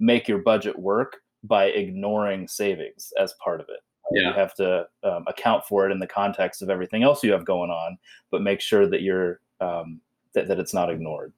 [0.00, 3.80] make your budget work by ignoring savings as part of it
[4.12, 4.28] yeah.
[4.28, 7.44] You have to um, account for it in the context of everything else you have
[7.44, 7.96] going on,
[8.30, 10.00] but make sure that you're um,
[10.34, 11.32] that, that it's not ignored.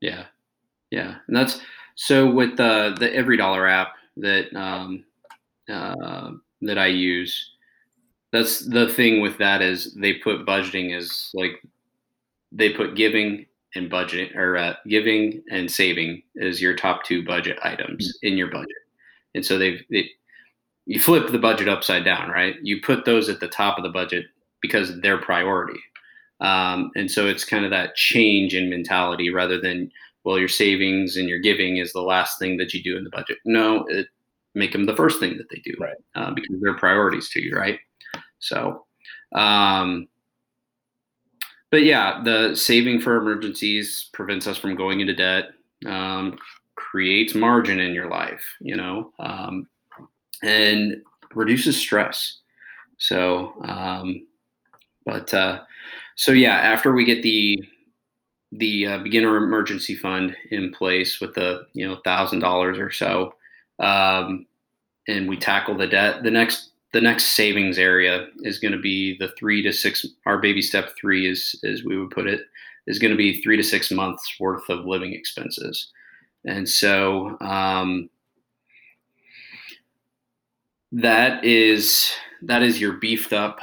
[0.00, 0.24] Yeah,
[0.90, 1.60] yeah, and that's
[1.96, 5.04] so with the Every Dollar app that um,
[5.68, 6.30] uh,
[6.62, 7.50] that I use.
[8.32, 11.62] That's the thing with that is they put budgeting as like
[12.50, 17.58] they put giving and budget or uh, giving and saving as your top two budget
[17.62, 18.28] items mm-hmm.
[18.28, 18.70] in your budget,
[19.34, 20.10] and so they've they,
[20.86, 22.56] you flip the budget upside down, right?
[22.62, 24.26] You put those at the top of the budget
[24.60, 25.80] because they're priority.
[26.40, 29.90] Um, and so it's kind of that change in mentality rather than,
[30.24, 33.10] well, your savings and your giving is the last thing that you do in the
[33.10, 33.38] budget.
[33.44, 34.08] No, it,
[34.54, 35.96] make them the first thing that they do, right?
[36.14, 37.78] Uh, because they're priorities to you, right?
[38.38, 38.84] So,
[39.34, 40.06] um,
[41.70, 45.46] but yeah, the saving for emergencies prevents us from going into debt,
[45.86, 46.38] um,
[46.76, 49.66] creates margin in your life, you know, um,
[50.44, 51.02] and
[51.34, 52.38] reduces stress.
[52.98, 54.26] So, um,
[55.04, 55.62] but uh,
[56.16, 57.62] so yeah, after we get the
[58.52, 63.34] the uh, beginner emergency fund in place with the you know thousand dollars or so,
[63.80, 64.46] um,
[65.08, 69.16] and we tackle the debt, the next the next savings area is going to be
[69.18, 70.06] the three to six.
[70.26, 72.42] Our baby step three is as we would put it
[72.86, 75.90] is going to be three to six months worth of living expenses,
[76.44, 78.08] and so um,
[80.94, 83.58] that is that is your beefed up,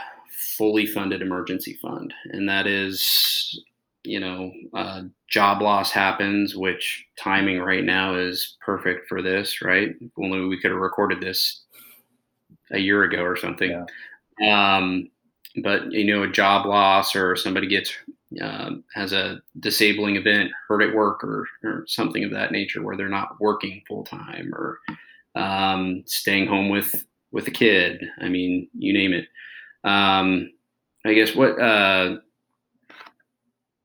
[0.58, 3.64] fully funded emergency fund, and that is
[4.04, 9.62] you know uh, job loss happens, which timing right now is perfect for this.
[9.62, 11.62] Right, if only we could have recorded this
[12.72, 13.86] a year ago or something.
[14.40, 14.78] Yeah.
[14.78, 15.10] Um,
[15.64, 17.94] but you know, a job loss or somebody gets
[18.42, 22.98] uh, has a disabling event, hurt at work, or, or something of that nature, where
[22.98, 24.80] they're not working full time or
[25.36, 28.04] um, staying home with with a kid.
[28.20, 29.28] I mean, you name it.
[29.84, 30.52] Um,
[31.06, 32.18] I guess what uh,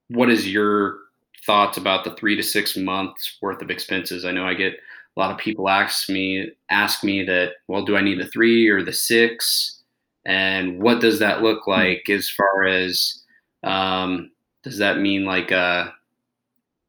[0.09, 0.99] what is your
[1.47, 4.25] thoughts about the three to six months worth of expenses?
[4.25, 7.53] I know I get a lot of people ask me ask me that.
[7.69, 9.83] Well, do I need the three or the six?
[10.25, 11.71] And what does that look hmm.
[11.71, 13.23] like as far as
[13.63, 14.31] um,
[14.63, 15.89] does that mean like uh,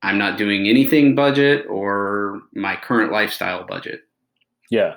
[0.01, 4.01] I'm not doing anything budget or my current lifestyle budget?
[4.69, 4.95] Yeah.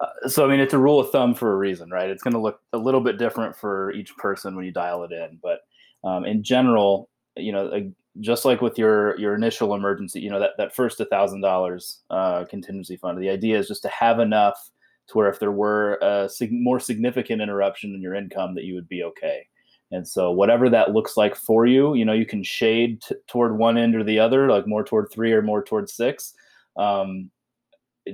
[0.00, 2.08] Uh, so I mean, it's a rule of thumb for a reason, right?
[2.08, 5.12] It's going to look a little bit different for each person when you dial it
[5.12, 5.60] in, but
[6.04, 10.50] um, in general, you know, just like with your your initial emergency, you know, that
[10.58, 12.02] that first thousand uh, dollars
[12.48, 14.70] contingency fund, the idea is just to have enough
[15.08, 18.74] to where if there were a sig- more significant interruption in your income, that you
[18.74, 19.46] would be okay.
[19.90, 23.56] And so, whatever that looks like for you, you know, you can shade t- toward
[23.56, 26.34] one end or the other, like more toward three or more toward six.
[26.76, 27.30] Um,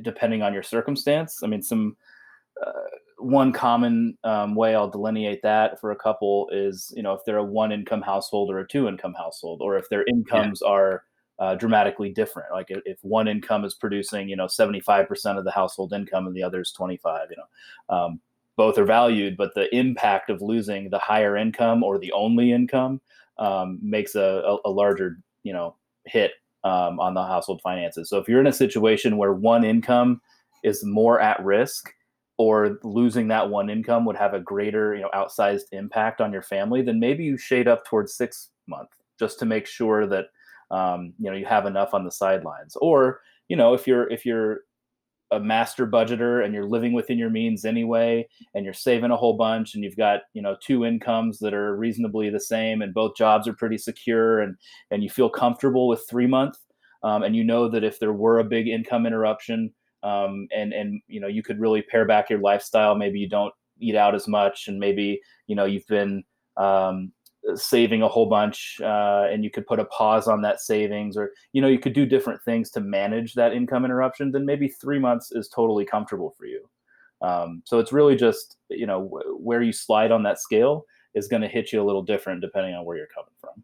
[0.02, 1.42] depending on your circumstance.
[1.42, 1.96] I mean, some
[2.64, 2.72] uh,
[3.18, 7.38] one common um, way I'll delineate that for a couple is, you know, if they're
[7.38, 10.70] a one income household or a two income household, or if their incomes yeah.
[10.70, 11.04] are
[11.38, 12.52] uh, dramatically different.
[12.52, 16.42] Like if, one income is producing, you know, 75% of the household income and the
[16.42, 18.20] other is 25, you know, um,
[18.56, 23.00] both are valued, but the impact of losing the higher income or the only income
[23.38, 25.74] um, makes a, a, a, larger, you know,
[26.06, 26.32] hit
[26.64, 28.08] um, on the household finances.
[28.08, 30.20] So if you're in a situation where one income
[30.62, 31.92] is more at risk,
[32.36, 36.42] or losing that one income would have a greater, you know, outsized impact on your
[36.42, 40.26] family, then maybe you shade up towards six month just to make sure that
[40.70, 44.24] um, you know you have enough on the sidelines or you know if you're if
[44.24, 44.60] you're
[45.34, 49.36] a master budgeter and you're living within your means anyway and you're saving a whole
[49.36, 53.16] bunch and you've got you know two incomes that are reasonably the same and both
[53.16, 54.56] jobs are pretty secure and
[54.90, 56.56] and you feel comfortable with three month
[57.02, 59.72] um, and you know that if there were a big income interruption
[60.04, 62.94] um, and and you know you could really pare back your lifestyle.
[62.94, 66.22] Maybe you don't eat out as much and maybe you know you've been
[66.56, 67.12] um,
[67.54, 71.30] saving a whole bunch uh, and you could put a pause on that savings or
[71.52, 74.98] you know you could do different things to manage that income interruption then maybe three
[74.98, 76.68] months is totally comfortable for you.
[77.22, 81.28] Um, so it's really just you know w- where you slide on that scale is
[81.28, 83.62] going to hit you a little different depending on where you're coming from.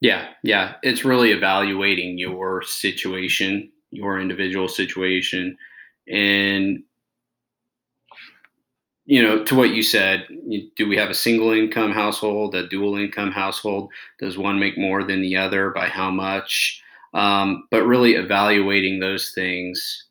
[0.00, 5.56] Yeah yeah it's really evaluating your situation your individual situation
[6.08, 6.82] and
[9.06, 10.26] you know, to what you said,
[10.74, 13.90] do we have a single income household, a dual income household?
[14.18, 15.70] Does one make more than the other?
[15.70, 16.82] By how much?
[17.14, 20.04] Um, but really evaluating those things,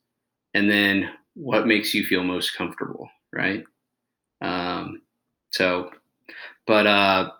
[0.53, 3.63] and then what makes you feel most comfortable, right?
[4.41, 5.01] Um,
[5.51, 5.91] so,
[6.65, 7.31] but uh,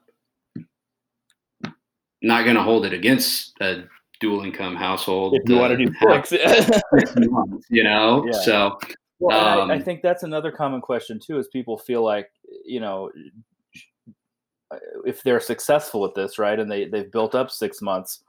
[2.21, 3.85] not going to hold it against a
[4.19, 5.35] dual income household.
[5.35, 6.31] If you want to do flex,
[7.69, 8.41] you know, yeah.
[8.41, 8.77] so
[9.19, 11.39] well, um, I, I, um, think that's another common question too.
[11.39, 12.29] Is people feel like
[12.65, 13.11] you know,
[15.05, 18.23] if they're successful at this, right, and they they've built up six months,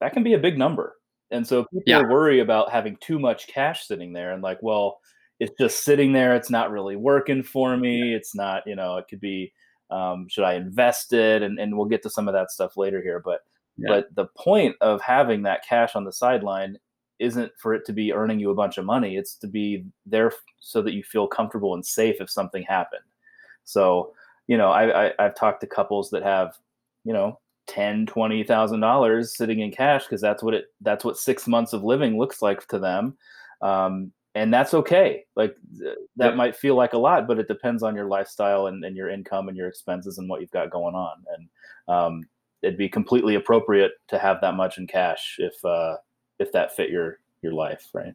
[0.00, 0.96] that can be a big number.
[1.30, 2.02] And so people yeah.
[2.02, 4.98] worry about having too much cash sitting there, and like, well,
[5.38, 6.34] it's just sitting there.
[6.34, 8.14] It's not really working for me.
[8.14, 9.52] It's not, you know, it could be.
[9.90, 11.42] Um, should I invest it?
[11.42, 13.40] And and we'll get to some of that stuff later here, but.
[13.76, 13.88] Yeah.
[13.88, 16.78] But the point of having that cash on the sideline
[17.18, 19.16] isn't for it to be earning you a bunch of money.
[19.16, 23.04] It's to be there so that you feel comfortable and safe if something happened.
[23.64, 24.12] So,
[24.46, 26.56] you know, I, I have talked to couples that have,
[27.04, 31.16] you know, ten, twenty thousand dollars sitting in cash because that's what it that's what
[31.16, 33.16] six months of living looks like to them.
[33.62, 35.24] Um, and that's okay.
[35.36, 36.34] Like th- that yeah.
[36.34, 39.48] might feel like a lot, but it depends on your lifestyle and, and your income
[39.48, 41.24] and your expenses and what you've got going on.
[41.36, 41.48] And
[41.88, 42.22] um,
[42.62, 45.96] it'd be completely appropriate to have that much in cash if uh,
[46.38, 48.14] if that fit your your life, right?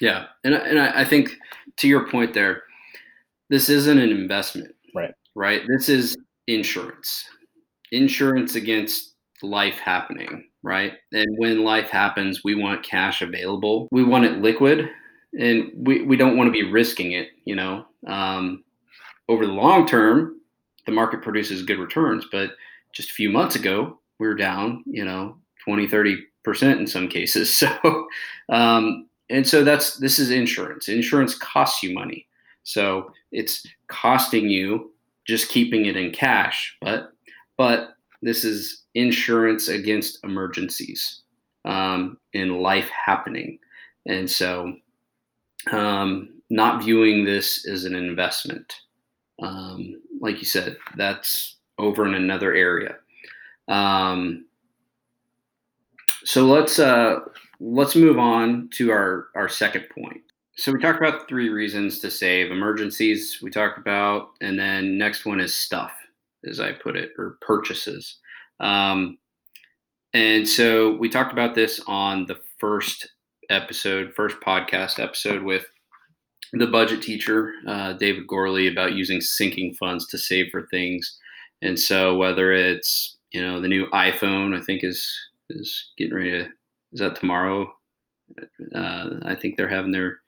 [0.00, 1.30] Yeah, and and I think
[1.78, 2.62] to your point there,
[3.48, 5.14] this isn't an investment, right?
[5.34, 5.62] Right.
[5.68, 6.16] This is
[6.46, 7.24] insurance,
[7.92, 10.94] insurance against life happening, right?
[11.12, 13.88] And when life happens, we want cash available.
[13.90, 14.88] We want it liquid,
[15.38, 17.28] and we we don't want to be risking it.
[17.44, 18.64] You know, um,
[19.28, 20.40] over the long term,
[20.86, 22.50] the market produces good returns, but
[22.92, 27.08] just a few months ago, we were down, you know, 20, 30 percent in some
[27.08, 27.50] cases.
[27.66, 28.06] So,
[28.48, 30.88] um, and so that's this is insurance.
[30.88, 32.26] Insurance costs you money,
[32.62, 34.92] so it's costing you
[35.26, 36.76] just keeping it in cash.
[36.80, 37.12] But
[37.58, 41.22] but this is insurance against emergencies
[41.64, 43.58] um, in life happening,
[44.06, 44.76] and so
[45.72, 48.72] um, not viewing this as an investment.
[49.42, 52.96] Um, like you said, that's over in another area.
[53.68, 54.46] Um,
[56.26, 57.20] so let's uh,
[57.60, 60.20] let's move on to our our second point.
[60.56, 63.38] So we talked about three reasons to save: emergencies.
[63.40, 65.92] We talked about, and then next one is stuff,
[66.44, 68.18] as I put it, or purchases.
[68.58, 69.18] Um,
[70.14, 73.06] and so we talked about this on the first
[73.48, 75.64] episode, first podcast episode with
[76.54, 81.20] the budget teacher, uh, David Gorley, about using sinking funds to save for things.
[81.62, 85.16] And so whether it's you know the new iPhone, I think is
[85.50, 86.44] is getting ready to.
[86.92, 87.72] Is that tomorrow?
[88.74, 90.18] Uh, I think they're having their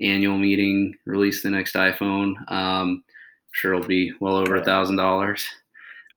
[0.00, 2.34] annual meeting, release the next iPhone.
[2.50, 3.04] Um, I'm
[3.52, 5.46] sure it'll be well over a thousand dollars.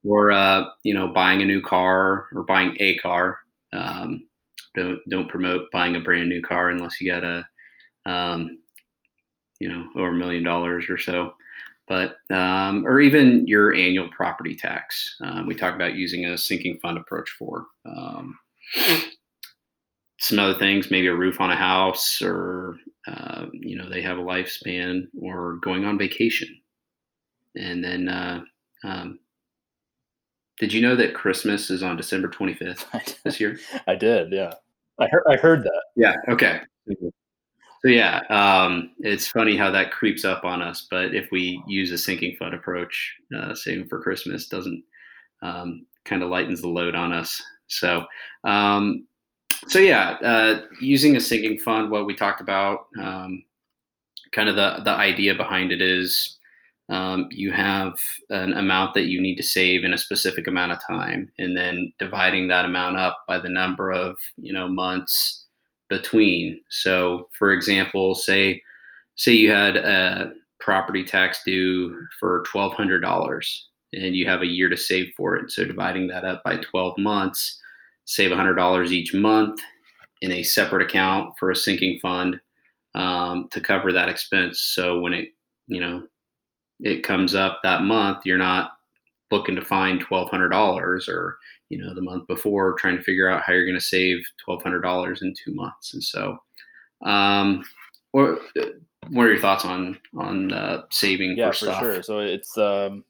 [0.04, 3.40] Or uh, you know, buying a new car or buying a car.
[3.74, 4.28] Um,
[4.76, 7.46] don't don't promote buying a brand new car unless you got a,
[8.06, 8.60] um,
[9.60, 11.34] you know, over a million dollars or so.
[11.88, 15.16] But um, or even your annual property tax.
[15.22, 17.66] Um, we talk about using a sinking fund approach for.
[20.20, 24.18] Some other things, maybe a roof on a house, or uh, you know they have
[24.18, 26.50] a lifespan, or going on vacation,
[27.56, 28.42] and then uh,
[28.84, 29.20] um,
[30.60, 33.60] did you know that Christmas is on December 25th this year?
[33.88, 34.54] I did, yeah.
[35.00, 35.84] I heard I heard that.
[35.96, 36.16] Yeah.
[36.30, 36.62] Okay.
[37.84, 40.88] So yeah, um, it's funny how that creeps up on us.
[40.90, 44.84] But if we use a sinking fund approach, uh, saving for Christmas doesn't
[45.44, 47.42] um, kind of lightens the load on us.
[47.68, 48.06] So,
[48.44, 49.08] um,
[49.68, 53.44] so yeah, uh, using a sinking fund, what we talked about, um,
[54.32, 56.38] kind of the the idea behind it is
[56.90, 58.00] um, you have
[58.30, 61.92] an amount that you need to save in a specific amount of time, and then
[62.00, 65.46] dividing that amount up by the number of you know months
[65.90, 66.62] between.
[66.70, 68.62] So, for example, say
[69.16, 73.68] say you had a property tax due for twelve hundred dollars,
[74.04, 75.52] and you have a year to save for it.
[75.52, 77.62] So, dividing that up by twelve months,
[78.06, 79.62] save hundred dollars each month
[80.22, 82.40] in a separate account for a sinking fund
[82.96, 84.60] um, to cover that expense.
[84.60, 85.30] So when it
[85.68, 86.04] you know
[86.80, 88.72] it comes up that month, you're not
[89.32, 91.38] looking to find twelve hundred dollars or
[91.70, 94.64] you know the month before trying to figure out how you're going to save twelve
[94.64, 95.94] hundred dollars in two months.
[95.94, 96.38] And so,
[97.06, 97.64] um,
[98.12, 98.40] what
[99.10, 101.38] what are your thoughts on on uh, saving?
[101.38, 102.04] Yeah, for, for sure.
[102.04, 103.04] So it's um,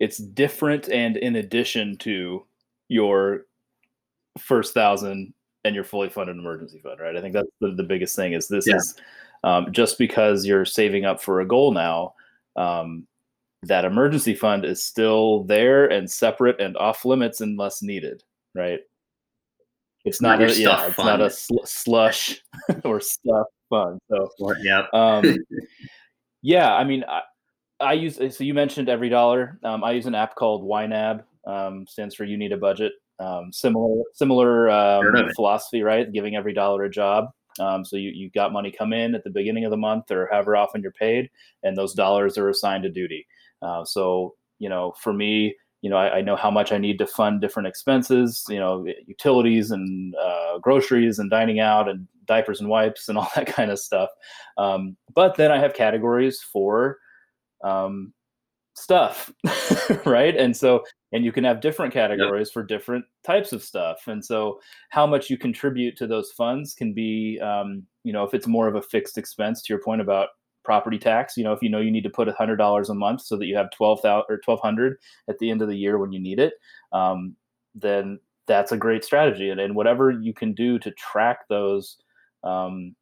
[0.00, 2.44] it's different, and in addition to
[2.88, 3.46] your
[4.38, 5.32] first thousand
[5.64, 7.16] and your fully funded emergency fund, right?
[7.16, 8.32] I think that's the, the biggest thing.
[8.32, 8.76] Is this yeah.
[8.76, 8.96] is
[9.44, 12.14] um, just because you're saving up for a goal now.
[12.56, 13.06] Um,
[13.64, 18.22] that emergency fund is still there and separate and off limits unless needed,
[18.54, 18.80] right?
[20.04, 22.42] It's not, not a, yeah, it's not a sl- slush
[22.84, 24.00] or stuff fund.
[24.08, 24.30] So
[24.62, 25.36] yeah, um,
[26.42, 26.74] yeah.
[26.74, 27.20] I mean, I,
[27.80, 29.62] I, use so you mentioned EveryDollar.
[29.64, 31.22] Um, I use an app called YNAB.
[31.46, 32.92] Um, stands for You Need a Budget.
[33.18, 35.04] Um, similar similar um,
[35.34, 36.10] philosophy, right?
[36.10, 37.26] Giving every dollar a job.
[37.58, 40.28] Um, so you you got money come in at the beginning of the month or
[40.30, 41.30] however often you're paid,
[41.62, 43.26] and those dollars are assigned to duty.
[43.62, 46.98] Uh, so, you know, for me, you know, I, I, know how much I need
[46.98, 52.60] to fund different expenses, you know, utilities and uh, groceries and dining out and diapers
[52.60, 54.08] and wipes and all that kind of stuff.
[54.56, 56.98] Um, but then I have categories for
[57.62, 58.12] um,
[58.74, 59.32] stuff,
[60.04, 60.36] right?
[60.36, 62.52] And so, and you can have different categories yep.
[62.52, 64.06] for different types of stuff.
[64.06, 68.34] And so, how much you contribute to those funds can be, um, you know, if
[68.34, 70.28] it's more of a fixed expense, to your point about
[70.64, 71.36] property tax.
[71.36, 73.36] You know, if you know you need to put a hundred dollars a month so
[73.36, 74.98] that you have twelve thousand or twelve hundred
[75.28, 76.54] at the end of the year when you need it,
[76.92, 77.34] um,
[77.74, 79.50] then that's a great strategy.
[79.50, 81.96] And, and whatever you can do to track those
[82.44, 82.94] um,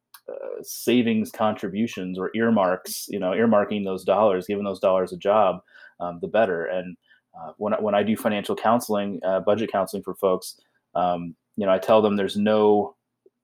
[0.61, 5.59] savings contributions or earmarks, you know, earmarking those dollars, giving those dollars a job,
[5.99, 6.65] um, the better.
[6.65, 6.97] And
[7.39, 10.59] uh, when when I do financial counseling, uh, budget counseling for folks,
[10.95, 12.95] um, you know, I tell them there's no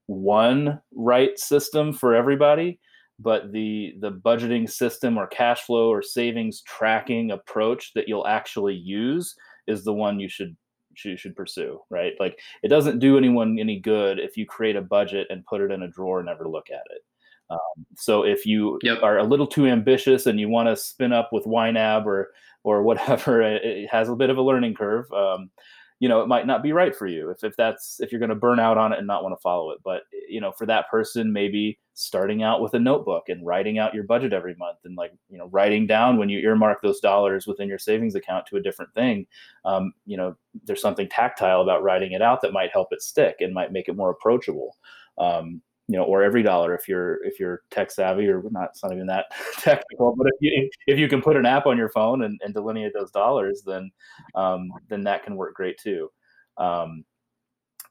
[0.07, 2.79] one right system for everybody
[3.19, 8.75] but the the budgeting system or cash flow or savings tracking approach that you'll actually
[8.75, 9.35] use
[9.67, 10.55] is the one you should
[11.03, 14.81] you should pursue right like it doesn't do anyone any good if you create a
[14.81, 17.01] budget and put it in a drawer and never look at it
[17.49, 19.03] um, so if you yep.
[19.03, 22.29] are a little too ambitious and you want to spin up with YNAB or
[22.63, 25.05] or whatever, it has a bit of a learning curve.
[25.11, 25.51] Um,
[25.99, 28.29] you know it might not be right for you if, if that's if you're going
[28.29, 30.65] to burn out on it and not want to follow it but you know for
[30.65, 34.77] that person maybe starting out with a notebook and writing out your budget every month
[34.83, 38.45] and like you know writing down when you earmark those dollars within your savings account
[38.45, 39.25] to a different thing
[39.63, 40.35] um, you know
[40.65, 43.87] there's something tactile about writing it out that might help it stick and might make
[43.87, 44.75] it more approachable
[45.17, 48.69] um, you know, or EveryDollar if you're if you're tech savvy or not.
[48.71, 49.25] It's not even that
[49.59, 52.53] technical, but if you if you can put an app on your phone and, and
[52.53, 53.91] delineate those dollars, then
[54.33, 56.09] um, then that can work great too.
[56.57, 57.05] Um,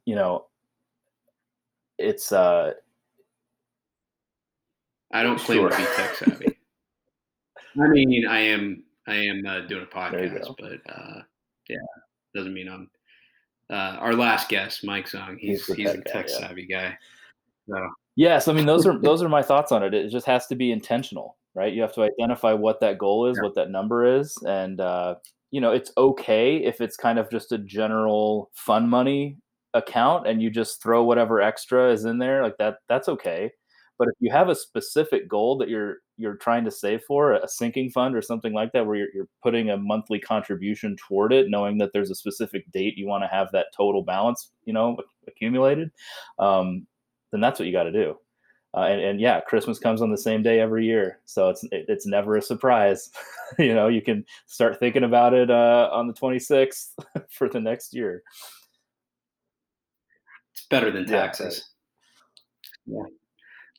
[0.07, 0.47] you know,
[1.99, 2.73] it's uh,
[5.13, 5.71] I don't claim sure.
[5.71, 6.57] to be tech savvy.
[7.81, 11.23] I mean, I am I am uh, doing a podcast, but uh,
[11.69, 11.77] yeah,
[12.35, 12.91] doesn't mean I'm.
[13.71, 16.91] Uh, our last guest, Mike Song, he's he's, he's a tech guy, savvy yeah.
[16.91, 16.99] guy.
[17.67, 17.91] No.
[18.17, 19.95] Yes, I mean those are those are my thoughts on it.
[19.95, 21.73] It just has to be intentional, right?
[21.73, 23.45] You have to identify what that goal is, yeah.
[23.45, 25.17] what that number is, and uh,
[25.51, 29.39] you know it's okay if it's kind of just a general fun money
[29.75, 32.77] account and you just throw whatever extra is in there like that.
[32.89, 33.51] That's okay.
[33.99, 37.49] But if you have a specific goal that you're you're trying to save for, a
[37.49, 41.51] sinking fund or something like that, where you're, you're putting a monthly contribution toward it,
[41.51, 44.97] knowing that there's a specific date you want to have that total balance, you know,
[45.27, 45.91] accumulated,
[46.39, 46.87] um,
[47.33, 48.17] then that's what you got to do.
[48.77, 51.85] Uh, and, and, yeah, Christmas comes on the same day every year, so it's it,
[51.87, 53.11] it's never a surprise.
[53.59, 56.89] you know, you can start thinking about it uh, on the 26th
[57.31, 58.23] for the next year.
[60.53, 61.71] It's better than taxes.
[62.87, 63.05] Yeah.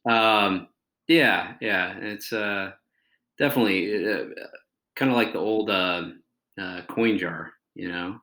[0.05, 0.67] Um,
[1.07, 1.95] yeah, yeah.
[1.99, 2.71] It's uh,
[3.39, 4.25] definitely uh,
[4.95, 6.09] kind of like the old uh,
[6.61, 7.53] uh, coin jar.
[7.75, 8.19] you know,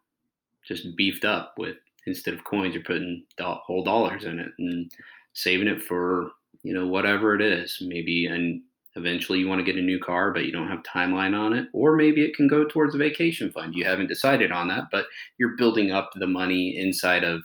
[0.67, 1.77] just beefed up with
[2.07, 4.91] instead of coins, you're putting whole dollars in it and
[5.35, 7.79] saving it for you know whatever it is.
[7.83, 8.63] Maybe and
[8.97, 11.69] eventually you want to get a new car, but you don't have timeline on it,
[11.73, 13.75] or maybe it can go towards a vacation fund.
[13.75, 15.07] You haven't decided on that, but
[15.39, 17.43] you're building up the money inside of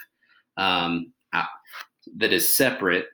[0.58, 1.14] um,
[2.18, 3.08] that is separate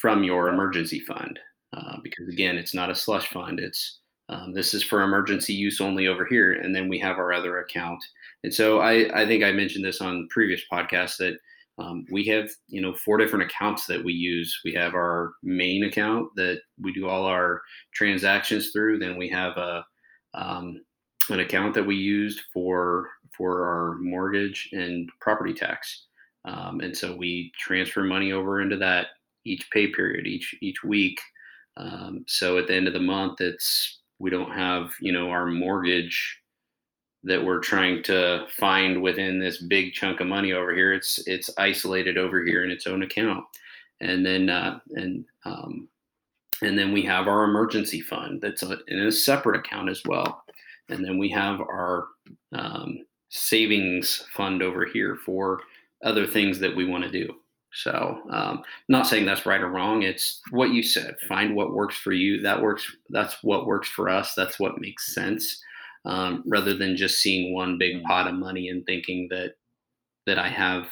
[0.00, 1.38] from your emergency fund.
[1.76, 3.60] Uh, because again, it's not a slush fund.
[3.60, 7.32] It's um, this is for emergency use only over here, and then we have our
[7.32, 8.02] other account.
[8.44, 11.38] And so I, I think I mentioned this on previous podcasts that
[11.78, 14.58] um, we have you know four different accounts that we use.
[14.64, 17.62] We have our main account that we do all our
[17.94, 18.98] transactions through.
[18.98, 19.84] Then we have a
[20.34, 20.82] um,
[21.30, 26.06] an account that we used for for our mortgage and property tax.
[26.44, 29.08] Um, and so we transfer money over into that
[29.44, 31.20] each pay period, each each week.
[31.76, 35.46] Um, so at the end of the month, it's we don't have you know our
[35.46, 36.40] mortgage
[37.24, 40.92] that we're trying to find within this big chunk of money over here.
[40.92, 43.44] It's it's isolated over here in its own account,
[44.00, 45.88] and then uh, and um,
[46.62, 50.44] and then we have our emergency fund that's a, in a separate account as well,
[50.88, 52.08] and then we have our
[52.52, 52.98] um,
[53.30, 55.60] savings fund over here for
[56.04, 57.34] other things that we want to do.
[57.72, 60.02] So, um, not saying that's right or wrong.
[60.02, 61.16] It's what you said.
[61.28, 62.40] Find what works for you.
[62.40, 62.90] That works.
[63.10, 64.34] That's what works for us.
[64.34, 65.62] That's what makes sense.
[66.04, 68.04] Um, rather than just seeing one big mm.
[68.04, 69.54] pot of money and thinking that
[70.26, 70.88] that I have,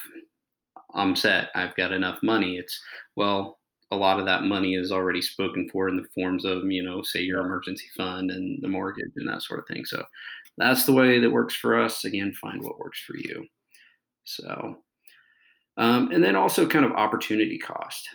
[0.93, 1.49] I'm set.
[1.55, 2.57] I've got enough money.
[2.57, 2.79] It's
[3.15, 3.59] well,
[3.91, 7.01] a lot of that money is already spoken for in the forms of you know,
[7.01, 9.83] say your emergency fund and the mortgage and that sort of thing.
[9.85, 10.03] So,
[10.57, 12.05] that's the way that works for us.
[12.05, 13.45] Again, find what works for you.
[14.25, 14.77] So,
[15.77, 18.07] um, and then also kind of opportunity cost.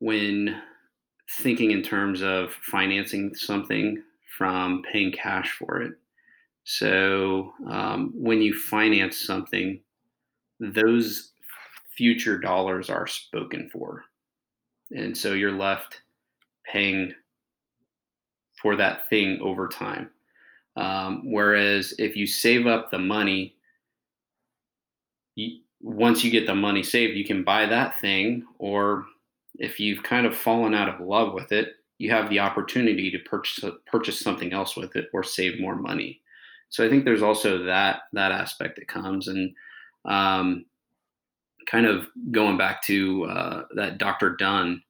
[0.00, 0.60] When
[1.38, 4.02] thinking in terms of financing something
[4.36, 5.92] from paying cash for it.
[6.64, 9.80] So um, when you finance something,
[10.60, 11.32] those
[11.96, 14.04] future dollars are spoken for.
[14.90, 16.02] And so you're left
[16.64, 17.14] paying
[18.60, 20.10] for that thing over time.
[20.76, 23.56] Um, whereas if you save up the money,
[25.82, 28.44] once you get the money saved, you can buy that thing.
[28.58, 29.06] Or
[29.56, 33.18] if you've kind of fallen out of love with it, you have the opportunity to
[33.20, 36.20] purchase purchase something else with it or save more money.
[36.68, 39.54] So I think there's also that that aspect that comes and
[40.04, 40.64] um,
[41.66, 44.36] kind of going back to uh, that Dr.
[44.36, 44.82] Dunn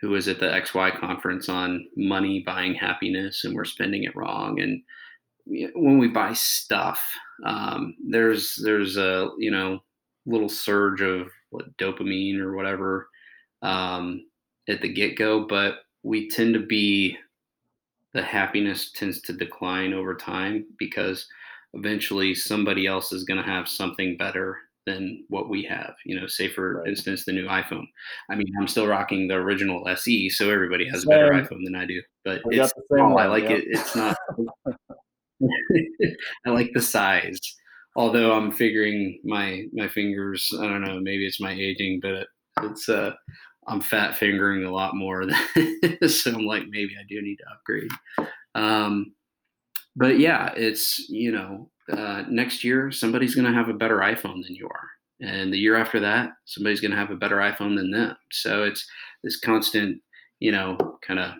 [0.00, 4.60] who was at the XY conference on money buying happiness and we're spending it wrong
[4.60, 4.82] and
[5.74, 7.02] when we buy stuff
[7.44, 9.82] um, there's there's a you know
[10.26, 13.08] little surge of what, dopamine or whatever
[13.62, 14.24] um,
[14.68, 17.16] at the get go, but we tend to be
[18.12, 21.26] the happiness tends to decline over time because
[21.74, 25.94] eventually somebody else is going to have something better than what we have.
[26.04, 26.88] You know, say for right.
[26.88, 27.86] instance the new iPhone.
[28.30, 31.12] I mean, I'm still rocking the original SE, so everybody has Same.
[31.12, 32.02] a better iPhone than I do.
[32.24, 33.18] But I it's small.
[33.18, 33.64] I like it.
[33.68, 34.16] It's not.
[36.46, 37.40] I like the size
[37.96, 42.28] although I'm figuring my my fingers, I don't know, maybe it's my aging, but
[42.62, 43.12] it's uh
[43.66, 45.24] I'm fat fingering a lot more
[45.60, 47.90] than so I'm like maybe I do need to upgrade.
[48.54, 49.14] Um
[49.96, 54.42] but yeah, it's you know, uh, next year somebody's going to have a better iPhone
[54.44, 54.88] than you are.
[55.20, 58.16] And the year after that, somebody's going to have a better iPhone than them.
[58.30, 58.86] So it's
[59.22, 60.00] this constant,
[60.38, 61.34] you know, kind of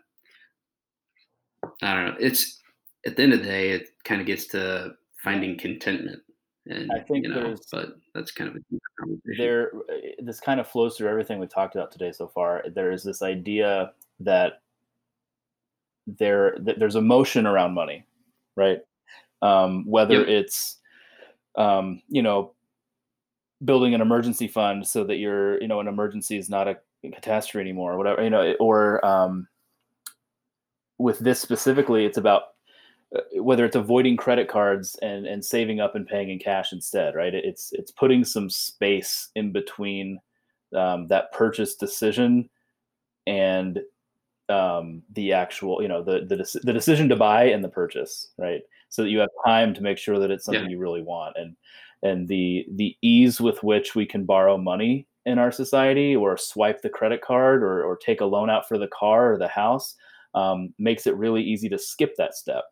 [1.83, 2.17] I don't know.
[2.19, 2.61] It's
[3.07, 4.93] at the end of the day, it kind of gets to
[5.23, 6.21] finding contentment
[6.67, 8.61] and I think you know, but that's kind of a
[9.39, 9.73] there.
[9.91, 12.65] Eh, this kind of flows through everything we've talked about today so far.
[12.75, 14.61] There is this idea that
[16.07, 18.05] there that there's emotion around money,
[18.57, 18.81] right?
[19.43, 20.29] Um, whether yep.
[20.29, 20.77] it's
[21.57, 22.53] um, you know
[23.65, 27.63] building an emergency fund so that you're you know an emergency is not a catastrophe
[27.63, 29.49] anymore, or whatever you know, or um,
[30.99, 32.47] with this specifically, it's about uh,
[33.35, 37.35] whether it's avoiding credit cards and and saving up and paying in cash instead right?
[37.35, 40.21] It's it's putting some space in between
[40.77, 42.49] um, that purchase decision
[43.27, 43.81] and
[44.49, 48.63] um, the actual you know the, the the decision to buy and the purchase right?
[48.89, 50.71] So that you have time to make sure that it's something yeah.
[50.71, 51.37] you really want.
[51.37, 51.57] And
[52.03, 56.81] and the the ease with which we can borrow money in our society or swipe
[56.81, 59.97] the credit card or, or take a loan out for the car or the house
[60.35, 62.65] um, makes it really easy to skip that step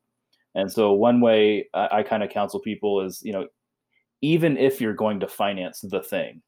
[0.58, 3.46] and so one way I, I kind of counsel people is, you know,
[4.22, 6.42] even if you're going to finance the thing,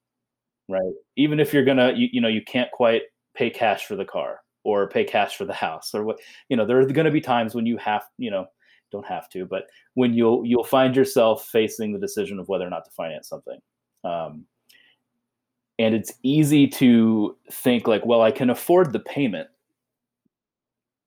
[0.68, 0.92] right?
[1.16, 3.02] Even if you're gonna, you, you know, you can't quite
[3.36, 6.66] pay cash for the car or pay cash for the house or what, you know,
[6.66, 8.46] there are going to be times when you have, you know,
[8.90, 12.70] don't have to, but when you'll you'll find yourself facing the decision of whether or
[12.70, 13.60] not to finance something.
[14.02, 14.44] Um,
[15.78, 19.48] and it's easy to think like, well, I can afford the payment,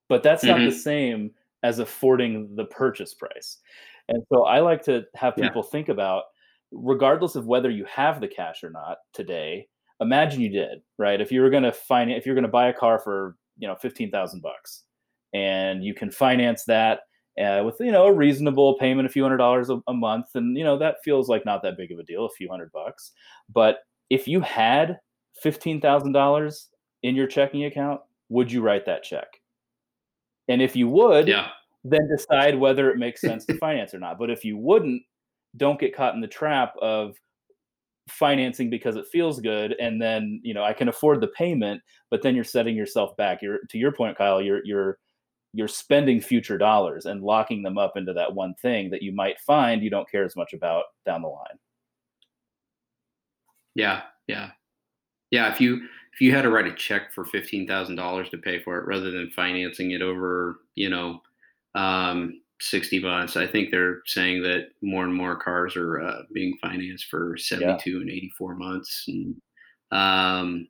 [0.08, 0.52] but that's mm-hmm.
[0.52, 0.80] not the mm-hmm.
[0.80, 1.32] same
[1.64, 3.58] as affording the purchase price.
[4.10, 5.72] And so I like to have people yeah.
[5.72, 6.24] think about,
[6.72, 9.68] regardless of whether you have the cash or not today.
[10.02, 11.22] Imagine you did, right?
[11.22, 13.68] If you were going to finance, if you're going to buy a car for you
[13.68, 14.84] know fifteen thousand bucks,
[15.34, 17.02] and you can finance that
[17.42, 20.58] uh, with you know a reasonable payment, a few hundred dollars a, a month, and
[20.58, 23.12] you know that feels like not that big of a deal, a few hundred bucks.
[23.54, 23.78] But
[24.10, 25.00] if you had
[25.42, 26.70] fifteen thousand dollars
[27.04, 29.28] in your checking account, would you write that check?
[30.48, 31.50] And if you would, yeah.
[31.84, 34.20] then decide whether it makes sense to finance or not.
[34.20, 35.02] But if you wouldn't,
[35.58, 37.16] don't get caught in the trap of
[38.10, 41.82] financing because it feels good and then you know i can afford the payment
[42.12, 44.98] but then you're setting yourself back you're to your point kyle you're you're
[45.54, 49.40] you're spending future dollars and locking them up into that one thing that you might
[49.40, 51.58] find you don't care as much about down the line
[53.76, 54.50] yeah yeah
[55.32, 58.78] yeah if you if you had to write a check for $15000 to pay for
[58.78, 61.22] it rather than financing it over you know
[61.76, 63.36] um, 60 months.
[63.36, 67.90] I think they're saying that more and more cars are uh, being financed for 72
[67.90, 67.98] yeah.
[67.98, 69.06] and 84 months.
[69.08, 69.42] And
[69.92, 70.68] um,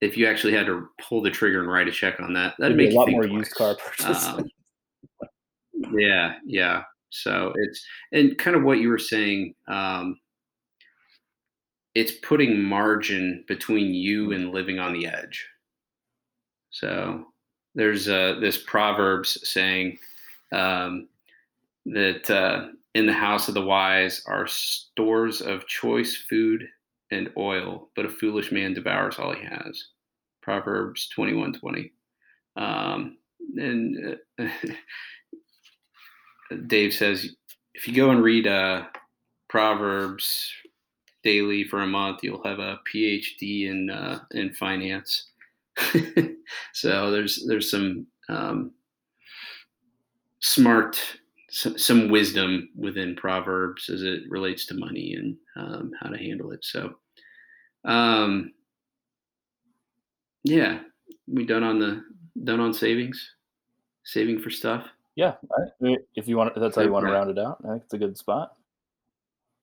[0.00, 2.76] if you actually had to pull the trigger and write a check on that, that'd
[2.76, 3.38] make a lot more twice.
[3.38, 4.26] used car purchases.
[4.26, 4.44] Um,
[5.98, 6.82] yeah, yeah.
[7.10, 9.54] So it's and kind of what you were saying.
[9.68, 10.18] Um,
[11.94, 15.46] it's putting margin between you and living on the edge.
[16.70, 17.26] So
[17.74, 19.98] there's uh, this proverbs saying
[20.52, 21.08] um,
[21.86, 26.66] that uh, in the house of the wise are stores of choice food
[27.10, 29.88] and oil, but a foolish man devours all he has.
[30.42, 31.92] Proverbs 21 20.
[32.56, 33.18] Um,
[33.56, 34.48] and uh,
[36.66, 37.28] Dave says,
[37.74, 38.84] if you go and read uh,
[39.48, 40.52] Proverbs
[41.24, 45.30] daily for a month, you'll have a PhD in uh, in finance.
[46.72, 48.72] so there's there's some um,
[50.40, 51.00] smart
[51.50, 56.64] some wisdom within proverbs as it relates to money and um, how to handle it.
[56.64, 56.94] So
[57.84, 58.52] um,
[60.42, 60.80] yeah
[61.26, 62.04] we done on the
[62.42, 63.30] done on savings?
[64.04, 64.88] Saving for stuff?
[65.14, 65.34] Yeah
[66.14, 67.98] if you want that's how you want to round it out i think it's a
[67.98, 68.56] good spot.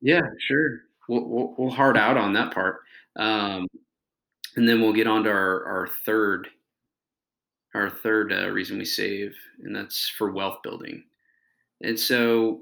[0.02, 2.82] Yeah sure we'll, we'll, we'll hard out on that part
[3.18, 3.68] um,
[4.56, 6.48] and then we'll get on to our, our third
[7.74, 9.34] our third uh, reason we save,
[9.64, 11.04] and that's for wealth building.
[11.82, 12.62] And so,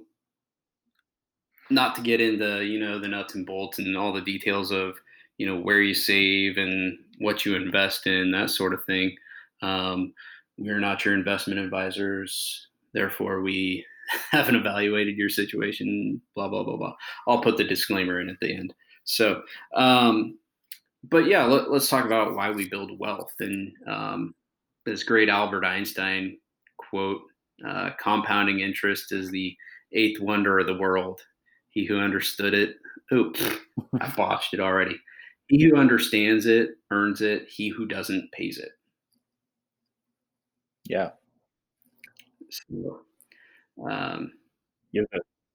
[1.72, 4.96] not to get into you know the nuts and bolts and all the details of
[5.38, 9.16] you know where you save and what you invest in, that sort of thing.
[9.62, 10.14] Um,
[10.58, 13.86] we're not your investment advisors, therefore we
[14.32, 16.22] haven't evaluated your situation.
[16.36, 16.96] Blah blah blah blah.
[17.28, 18.74] I'll put the disclaimer in at the end.
[19.04, 19.42] So,
[19.76, 20.38] um,
[21.10, 24.36] but yeah, let, us talk about why we build wealth and um,
[24.86, 26.38] this great Albert Einstein
[26.78, 27.22] quote
[27.68, 29.56] uh, compounding interest is the
[29.94, 31.22] eighth wonder of the world.
[31.70, 32.76] He who understood it,
[33.14, 33.44] oops,
[34.00, 35.00] I botched it already.
[35.48, 37.48] He who understands it earns it.
[37.50, 38.72] He who doesn't pays it.
[40.86, 41.10] Yeah.
[42.50, 43.02] So,
[43.88, 44.32] um,
[44.92, 45.04] yeah.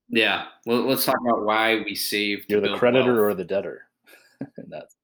[0.08, 0.46] Yeah.
[0.66, 2.44] Well, let's talk about why we save.
[2.48, 3.32] You're the creditor wealth.
[3.32, 3.82] or the debtor.
[4.68, 4.96] that's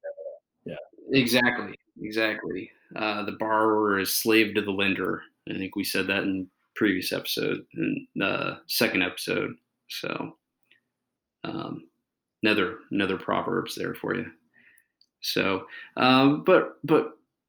[0.65, 0.77] yeah.
[1.13, 1.75] Exactly.
[2.01, 2.71] Exactly.
[2.97, 5.23] Uh, the borrower is slave to the lender.
[5.49, 9.55] I think we said that in previous episode, in the second episode.
[9.89, 10.37] So,
[11.45, 11.89] um,
[12.43, 14.27] another another proverbs there for you.
[15.21, 15.67] So,
[15.97, 17.07] um, but but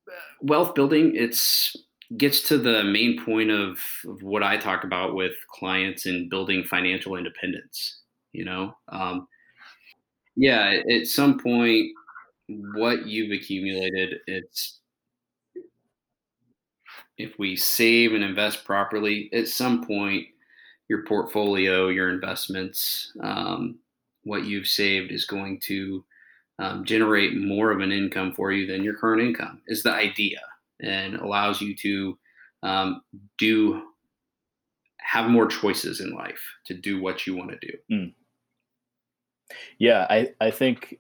[0.08, 0.12] uh,
[0.42, 1.76] wealth building it's
[2.18, 6.64] gets to the main point of, of what I talk about with clients in building
[6.64, 8.02] financial independence.
[8.34, 9.28] You know, um,
[10.36, 11.92] yeah, at some point,
[12.76, 14.80] what you've accumulated, it's
[17.18, 20.28] if we save and invest properly, at some point,
[20.90, 23.80] your portfolio, your investments, um,
[24.24, 26.04] what you've saved is going to
[26.60, 30.40] um, generate more of an income for you than your current income, is the idea,
[30.82, 32.18] and allows you to
[32.64, 33.02] um,
[33.38, 33.84] do
[35.00, 37.74] have more choices in life to do what you want to do.
[37.92, 38.14] Mm.
[39.80, 41.00] Yeah, I, I think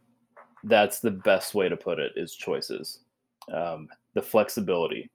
[0.64, 3.00] that's the best way to put it is choices.
[3.52, 5.10] Um, the flexibility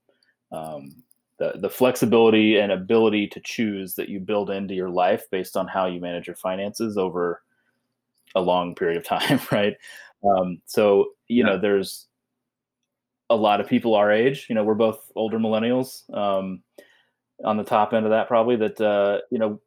[0.53, 1.03] um,
[1.39, 5.67] the, the flexibility and ability to choose that you build into your life based on
[5.67, 7.43] how you manage your finances over
[8.35, 9.75] a long period of time right
[10.25, 11.53] um, so you yeah.
[11.53, 12.07] know there's
[13.31, 16.63] a lot of people our age you know we're both older millennials um,
[17.45, 19.61] on the top end of that probably that uh, you know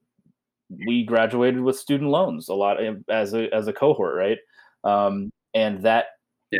[0.86, 4.38] we graduated with student loans a lot eh, as a as a cohort, right?
[4.84, 6.08] Um, and that
[6.52, 6.60] yeah.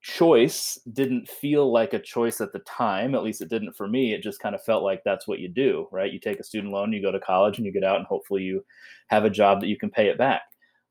[0.00, 3.14] choice didn't feel like a choice at the time.
[3.14, 4.14] At least it didn't for me.
[4.14, 6.12] It just kind of felt like that's what you do, right?
[6.12, 8.42] You take a student loan, you go to college, and you get out, and hopefully
[8.42, 8.64] you
[9.08, 10.42] have a job that you can pay it back.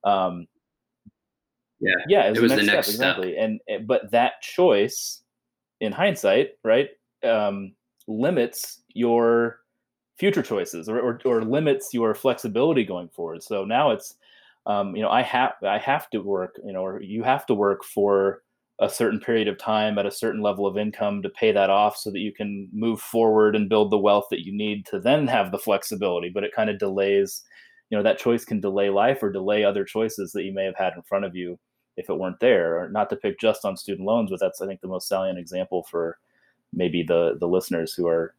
[0.04, 0.48] Um,
[1.80, 3.38] yeah, yeah, it was, it was the next, the next step, step, exactly.
[3.38, 5.22] And but that choice,
[5.80, 6.90] in hindsight, right,
[7.24, 7.74] um,
[8.08, 9.60] limits your
[10.18, 13.42] future choices or, or, or limits your flexibility going forward.
[13.42, 14.16] So now it's,
[14.66, 17.54] um, you know, I have I have to work, you know, or you have to
[17.54, 18.42] work for
[18.82, 21.98] a certain period of time at a certain level of income to pay that off
[21.98, 25.28] so that you can move forward and build the wealth that you need to then
[25.28, 27.44] have the flexibility but it kind of delays
[27.90, 30.78] you know that choice can delay life or delay other choices that you may have
[30.78, 31.60] had in front of you
[31.98, 34.66] if it weren't there or not to pick just on student loans but that's i
[34.66, 36.18] think the most salient example for
[36.74, 38.34] maybe the the listeners who are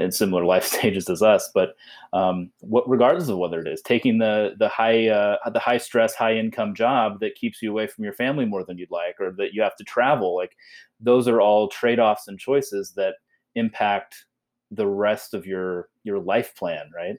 [0.00, 1.50] in similar life stages as us.
[1.52, 1.74] But
[2.12, 6.14] um, what, regardless of whether it is taking the the high uh, the high stress,
[6.14, 9.32] high income job that keeps you away from your family more than you'd like, or
[9.32, 10.56] that you have to travel, like
[11.00, 13.14] those are all trade offs and choices that
[13.54, 14.24] impact
[14.70, 17.18] the rest of your your life plan, right?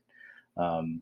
[0.58, 1.02] Um,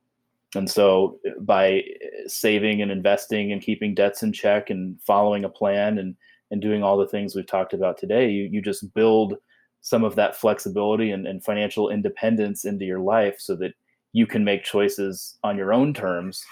[0.56, 1.84] and so by
[2.28, 6.16] saving and investing and keeping debts in check and following a plan and
[6.52, 9.36] and doing all the things we've talked about today, you you just build
[9.82, 13.74] some of that flexibility and, and financial independence into your life so that
[14.14, 16.44] you can make choices on your own terms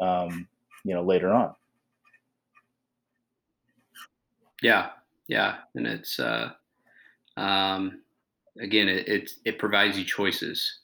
[0.00, 0.48] um,
[0.84, 1.54] you know later on.
[4.62, 4.90] Yeah.
[5.28, 5.56] Yeah.
[5.74, 6.52] And it's uh
[7.36, 8.02] um
[8.60, 10.80] again it it, it provides you choices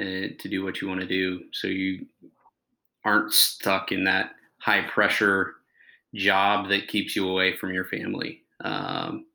[0.00, 2.06] uh, to do what you want to do so you
[3.04, 5.54] aren't stuck in that high pressure
[6.14, 9.26] job that keeps you away from your family um,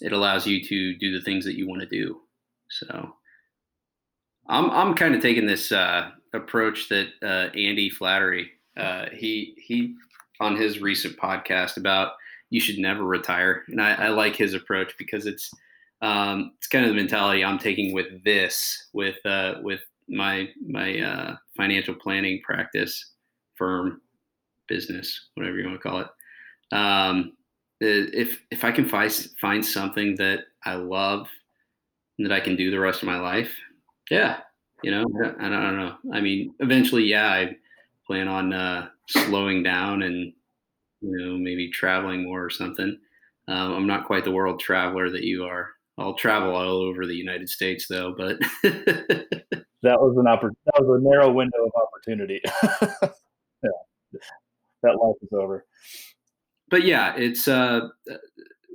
[0.00, 2.20] it allows you to do the things that you want to do.
[2.68, 3.14] So
[4.48, 9.94] I'm I'm kind of taking this uh, approach that uh, Andy Flattery uh, he he
[10.40, 12.12] on his recent podcast about
[12.50, 15.50] you should never retire, and I, I like his approach because it's
[16.02, 21.00] um, it's kind of the mentality I'm taking with this with uh, with my my
[21.00, 23.12] uh, financial planning practice
[23.56, 24.00] firm
[24.68, 26.76] business whatever you want to call it.
[26.76, 27.32] Um,
[27.80, 31.28] if if I can find find something that I love
[32.18, 33.52] that I can do the rest of my life,
[34.10, 34.38] yeah,
[34.82, 35.96] you know, I, I don't know.
[36.12, 37.56] I mean, eventually, yeah, I
[38.06, 40.32] plan on uh, slowing down and
[41.00, 42.98] you know maybe traveling more or something.
[43.48, 45.68] Um, I'm not quite the world traveler that you are.
[45.98, 48.38] I'll travel all over the United States though, but
[49.84, 52.40] that was an oppor- that was a narrow window of opportunity.
[53.62, 53.70] yeah,
[54.82, 55.64] that life is over
[56.74, 57.88] but yeah, it's uh,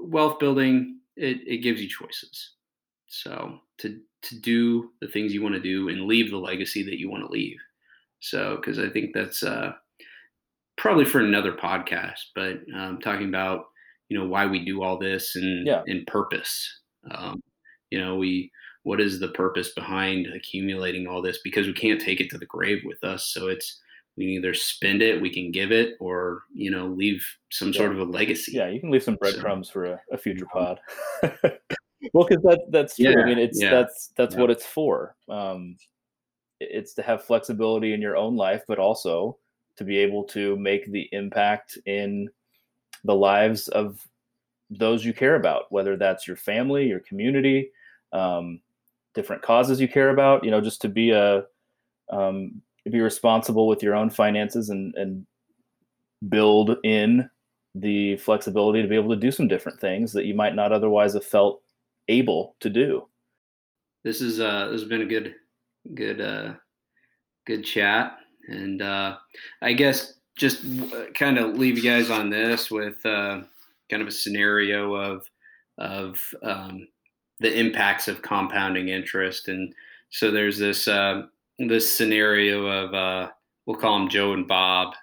[0.02, 1.00] wealth building.
[1.16, 2.52] It, it gives you choices.
[3.08, 7.00] So to to do the things you want to do and leave the legacy that
[7.00, 7.58] you want to leave.
[8.20, 9.74] So because I think that's uh,
[10.78, 13.66] probably for another podcast, but um, talking about
[14.08, 15.82] you know why we do all this and yeah.
[15.86, 16.80] and purpose.
[17.12, 17.42] Um,
[17.90, 18.52] you know we
[18.84, 22.46] what is the purpose behind accumulating all this because we can't take it to the
[22.46, 23.26] grave with us.
[23.26, 23.80] So it's
[24.18, 27.78] we can either spend it, we can give it, or you know, leave some yeah.
[27.78, 28.54] sort of a legacy.
[28.54, 30.80] Yeah, you can leave some breadcrumbs so, for a, a, future pod.
[32.14, 33.12] well, because that that's true.
[33.12, 35.16] Yeah, I mean, it's yeah, that's that's what it's for.
[35.30, 35.78] Um,
[36.60, 39.38] it's to have flexibility in your own life, but also
[39.78, 42.30] to be able to make the impact in
[43.06, 44.06] the lives of
[44.70, 47.72] those you care about, whether that's your family, your community,
[48.12, 48.60] um,
[49.14, 50.44] different causes you care about.
[50.44, 51.44] You know, just to be a
[52.12, 55.26] um, be responsible with your own finances and and
[56.28, 57.30] build in
[57.76, 61.14] the flexibility to be able to do some different things that you might not otherwise
[61.14, 61.62] have felt
[62.08, 63.08] able to do.
[64.04, 65.36] This is uh this has been a good
[65.94, 66.54] good uh
[67.46, 69.18] good chat and uh
[69.62, 70.66] I guess just
[71.14, 73.42] kind of leave you guys on this with uh
[73.90, 75.26] kind of a scenario of
[75.78, 76.88] of um
[77.40, 79.74] the impacts of compounding interest and
[80.12, 81.24] so there's this uh,
[81.60, 83.30] this scenario of uh,
[83.66, 84.94] we'll call them Joe and Bob,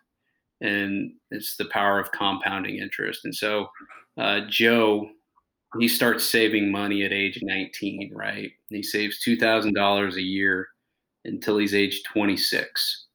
[0.60, 3.24] and it's the power of compounding interest.
[3.24, 3.68] And so
[4.18, 5.08] uh, Joe,
[5.78, 8.50] he starts saving money at age 19, right?
[8.70, 10.68] And He saves two thousand dollars a year
[11.24, 13.06] until he's age 26.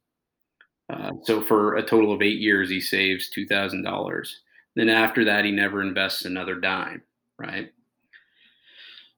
[0.92, 4.40] Uh, so for a total of eight years, he saves two thousand dollars.
[4.76, 7.02] Then after that, he never invests another dime,
[7.38, 7.70] right?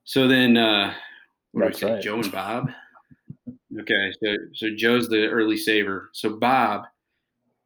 [0.05, 0.95] So then, uh,
[1.53, 2.03] what That's do we say, right.
[2.03, 2.71] Joe and Bob?
[3.81, 6.11] Okay, so so Joe's the early saver.
[6.13, 6.83] So Bob,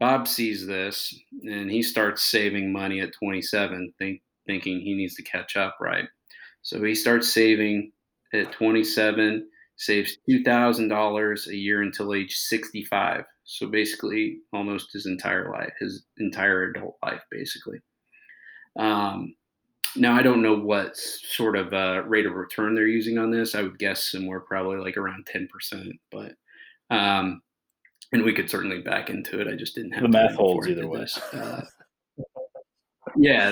[0.00, 5.22] Bob sees this and he starts saving money at 27, think, thinking he needs to
[5.22, 6.06] catch up, right?
[6.62, 7.92] So he starts saving
[8.32, 13.24] at 27, saves $2,000 a year until age 65.
[13.44, 17.78] So basically, almost his entire life, his entire adult life, basically.
[18.78, 19.34] Um,
[19.96, 23.54] now, I don't know what sort of uh, rate of return they're using on this.
[23.54, 26.32] I would guess somewhere probably like around 10%, but,
[26.90, 27.42] um,
[28.12, 29.48] and we could certainly back into it.
[29.48, 31.06] I just didn't have the math holds either way.
[31.32, 31.62] Uh,
[33.16, 33.50] yeah.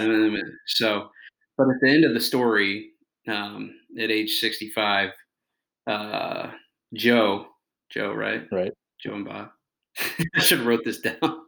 [0.67, 1.11] So,
[1.57, 2.91] but at the end of the story,
[3.29, 5.11] um, at age 65,
[5.87, 6.51] uh,
[6.95, 7.47] Joe,
[7.91, 8.47] Joe, right?
[8.51, 8.73] Right.
[9.01, 9.49] Joe and Bob.
[10.35, 11.46] I should have wrote this down.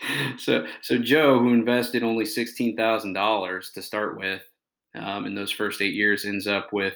[0.38, 4.42] so, so Joe, who invested only sixteen thousand dollars to start with,
[4.94, 6.94] um, in those first eight years, ends up with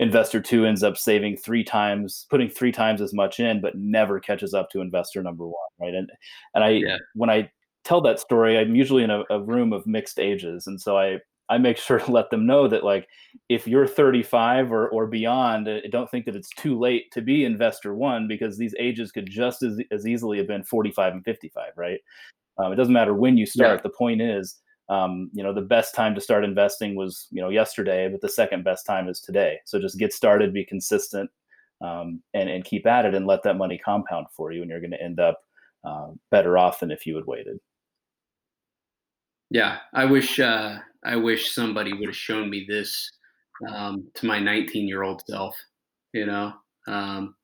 [0.00, 4.18] investor two ends up saving three times, putting three times as much in, but never
[4.18, 5.94] catches up to investor number one, right?
[5.94, 6.10] And
[6.54, 6.96] and I, yeah.
[7.14, 7.50] when I
[7.84, 11.18] tell that story, I'm usually in a, a room of mixed ages, and so I
[11.50, 13.08] I make sure to let them know that like
[13.48, 17.44] if you're 35 or, or beyond, I don't think that it's too late to be
[17.44, 21.72] investor one because these ages could just as, as easily have been 45 and 55,
[21.76, 21.98] right?
[22.58, 23.78] Um, it doesn't matter when you start.
[23.78, 23.82] Yeah.
[23.82, 27.48] The point is, um, you know, the best time to start investing was, you know,
[27.48, 29.58] yesterday, but the second best time is today.
[29.64, 31.30] So just get started, be consistent,
[31.80, 34.62] um, and, and keep at it and let that money compound for you.
[34.62, 35.40] And you're going to end up
[35.84, 37.58] uh, better off than if you had waited.
[39.50, 43.10] Yeah, I wish uh, I wish somebody would have shown me this
[43.68, 45.56] um, to my 19 year old self,
[46.12, 46.52] you know,
[46.86, 47.34] um,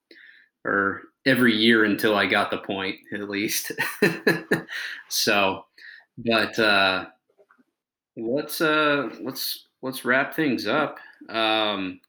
[0.64, 3.72] or every year until I got the point at least.
[5.08, 5.64] so,
[6.18, 7.06] but uh,
[8.16, 10.98] let's uh, let's let's wrap things up.
[11.28, 12.00] Um,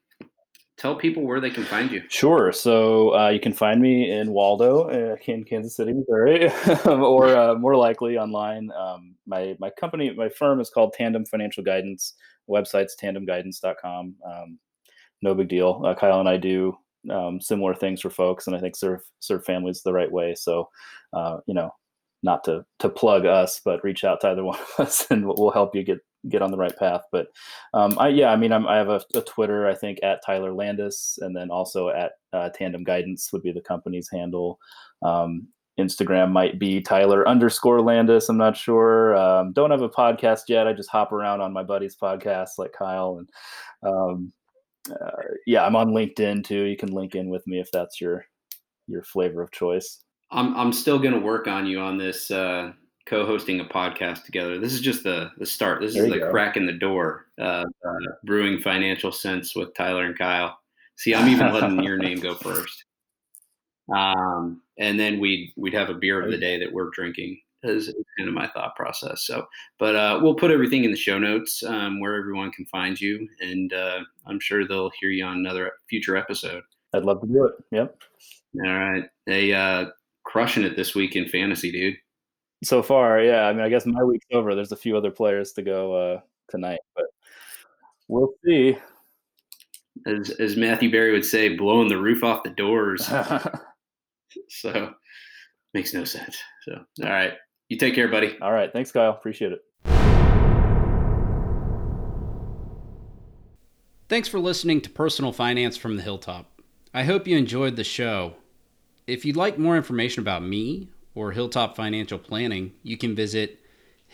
[0.78, 2.02] tell people where they can find you.
[2.08, 2.52] Sure.
[2.52, 6.50] So uh, you can find me in Waldo, uh, in Kansas City, Missouri,
[6.86, 8.70] or uh, more likely online.
[8.72, 12.14] Um, my my company, my firm is called Tandem Financial Guidance.
[12.48, 14.14] Website's tandemguidance.com.
[14.24, 14.58] Um,
[15.20, 15.82] no big deal.
[15.84, 16.76] Uh, Kyle and I do
[17.10, 20.34] um, similar things for folks, and I think serve serve families the right way.
[20.34, 20.68] So,
[21.12, 21.70] uh, you know,
[22.22, 25.50] not to to plug us, but reach out to either one of us, and we'll
[25.50, 25.98] help you get
[26.28, 27.02] get on the right path.
[27.12, 27.28] But
[27.74, 30.52] um, I yeah, I mean, I'm, i have a, a, Twitter, I think at Tyler
[30.52, 34.58] Landis, and then also at uh, Tandem Guidance would be the company's handle.
[35.02, 35.48] Um,
[35.78, 38.28] Instagram might be Tyler underscore Landis.
[38.28, 39.16] I'm not sure.
[39.16, 40.66] Um, don't have a podcast yet.
[40.66, 43.28] I just hop around on my buddy's podcast like Kyle, and
[43.82, 44.32] um,
[44.90, 46.64] uh, yeah, I'm on LinkedIn too.
[46.64, 48.26] You can link in with me if that's your
[48.88, 50.02] your flavor of choice.
[50.30, 52.72] I'm I'm still gonna work on you on this uh,
[53.08, 54.58] co-hosting a podcast together.
[54.58, 55.80] This is just the the start.
[55.80, 56.30] This there is the go.
[56.30, 57.26] crack in the door.
[57.40, 57.64] Uh,
[58.24, 60.58] brewing financial sense with Tyler and Kyle.
[60.96, 62.84] See, I'm even letting your name go first.
[63.94, 67.40] Um, and then we'd we'd have a beer of the day that we're drinking.
[67.64, 69.26] Is kind of my thought process.
[69.26, 69.44] So,
[69.80, 73.28] but uh, we'll put everything in the show notes um, where everyone can find you,
[73.40, 76.62] and uh, I'm sure they'll hear you on another future episode.
[76.94, 77.54] I'd love to do it.
[77.72, 78.00] Yep.
[78.64, 79.04] All right.
[79.26, 79.86] They uh
[80.24, 81.96] crushing it this week in fantasy, dude.
[82.64, 83.46] So far, yeah.
[83.46, 84.54] I mean, I guess my week's over.
[84.54, 87.06] There's a few other players to go uh, tonight, but
[88.08, 88.76] we'll see.
[90.06, 93.06] As as Matthew Berry would say, blowing the roof off the doors.
[94.48, 94.92] so
[95.74, 96.36] makes no sense.
[96.62, 97.34] So all right.
[97.68, 98.36] You take care, buddy.
[98.40, 98.72] All right.
[98.72, 99.10] Thanks, Kyle.
[99.10, 99.60] Appreciate it.
[104.08, 106.46] Thanks for listening to Personal Finance from the Hilltop.
[106.94, 108.36] I hope you enjoyed the show.
[109.06, 110.88] If you'd like more information about me
[111.18, 113.58] or Hilltop Financial Planning, you can visit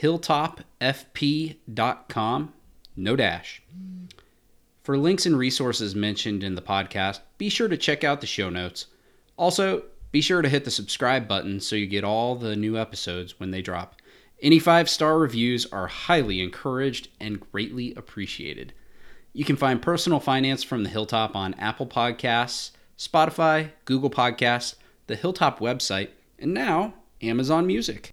[0.00, 2.55] hilltopfp.com,
[2.96, 3.62] no dash.
[4.82, 8.48] For links and resources mentioned in the podcast, be sure to check out the show
[8.48, 8.86] notes.
[9.36, 9.82] Also,
[10.12, 13.50] be sure to hit the subscribe button so you get all the new episodes when
[13.50, 13.96] they drop.
[14.40, 18.72] Any five star reviews are highly encouraged and greatly appreciated.
[19.34, 24.76] You can find Personal Finance from the Hilltop on Apple Podcasts, Spotify, Google Podcasts,
[25.07, 26.09] the Hilltop website,
[26.45, 26.92] and now
[27.22, 28.12] Amazon Music.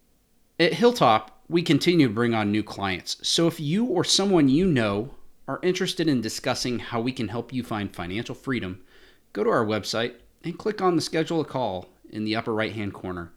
[0.58, 3.18] At Hilltop, we continue to bring on new clients.
[3.28, 5.16] So if you or someone you know
[5.50, 8.86] are interested in discussing how we can help you find financial freedom,
[9.34, 10.14] go to our website
[10.46, 13.34] and click on the schedule a call in the upper right hand corner.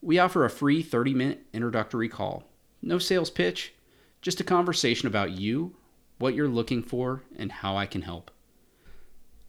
[0.00, 2.44] We offer a free 30 minute introductory call.
[2.80, 3.74] No sales pitch,
[4.22, 5.74] just a conversation about you
[6.18, 8.30] what you're looking for, and how I can help.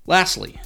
[0.07, 0.59] Lastly,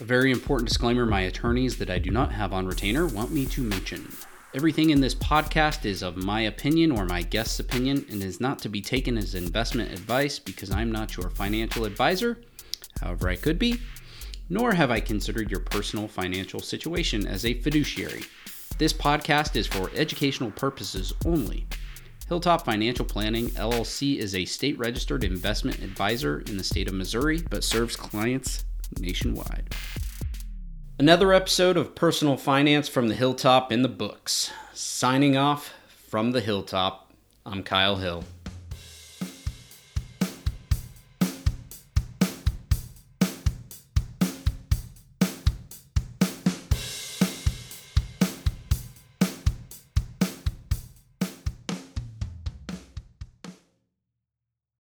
[0.00, 3.44] a very important disclaimer my attorneys that I do not have on retainer want me
[3.46, 4.10] to mention.
[4.54, 8.58] Everything in this podcast is of my opinion or my guest's opinion and is not
[8.60, 12.38] to be taken as investment advice because I'm not your financial advisor.
[13.00, 13.78] However, I could be.
[14.48, 18.22] Nor have I considered your personal financial situation as a fiduciary.
[18.78, 21.66] This podcast is for educational purposes only.
[22.26, 27.42] Hilltop Financial Planning LLC is a state registered investment advisor in the state of Missouri,
[27.50, 28.64] but serves clients
[28.98, 29.74] nationwide.
[30.98, 34.50] Another episode of Personal Finance from the Hilltop in the books.
[34.74, 35.72] Signing off
[36.08, 37.12] from the Hilltop,
[37.46, 38.24] I'm Kyle Hill.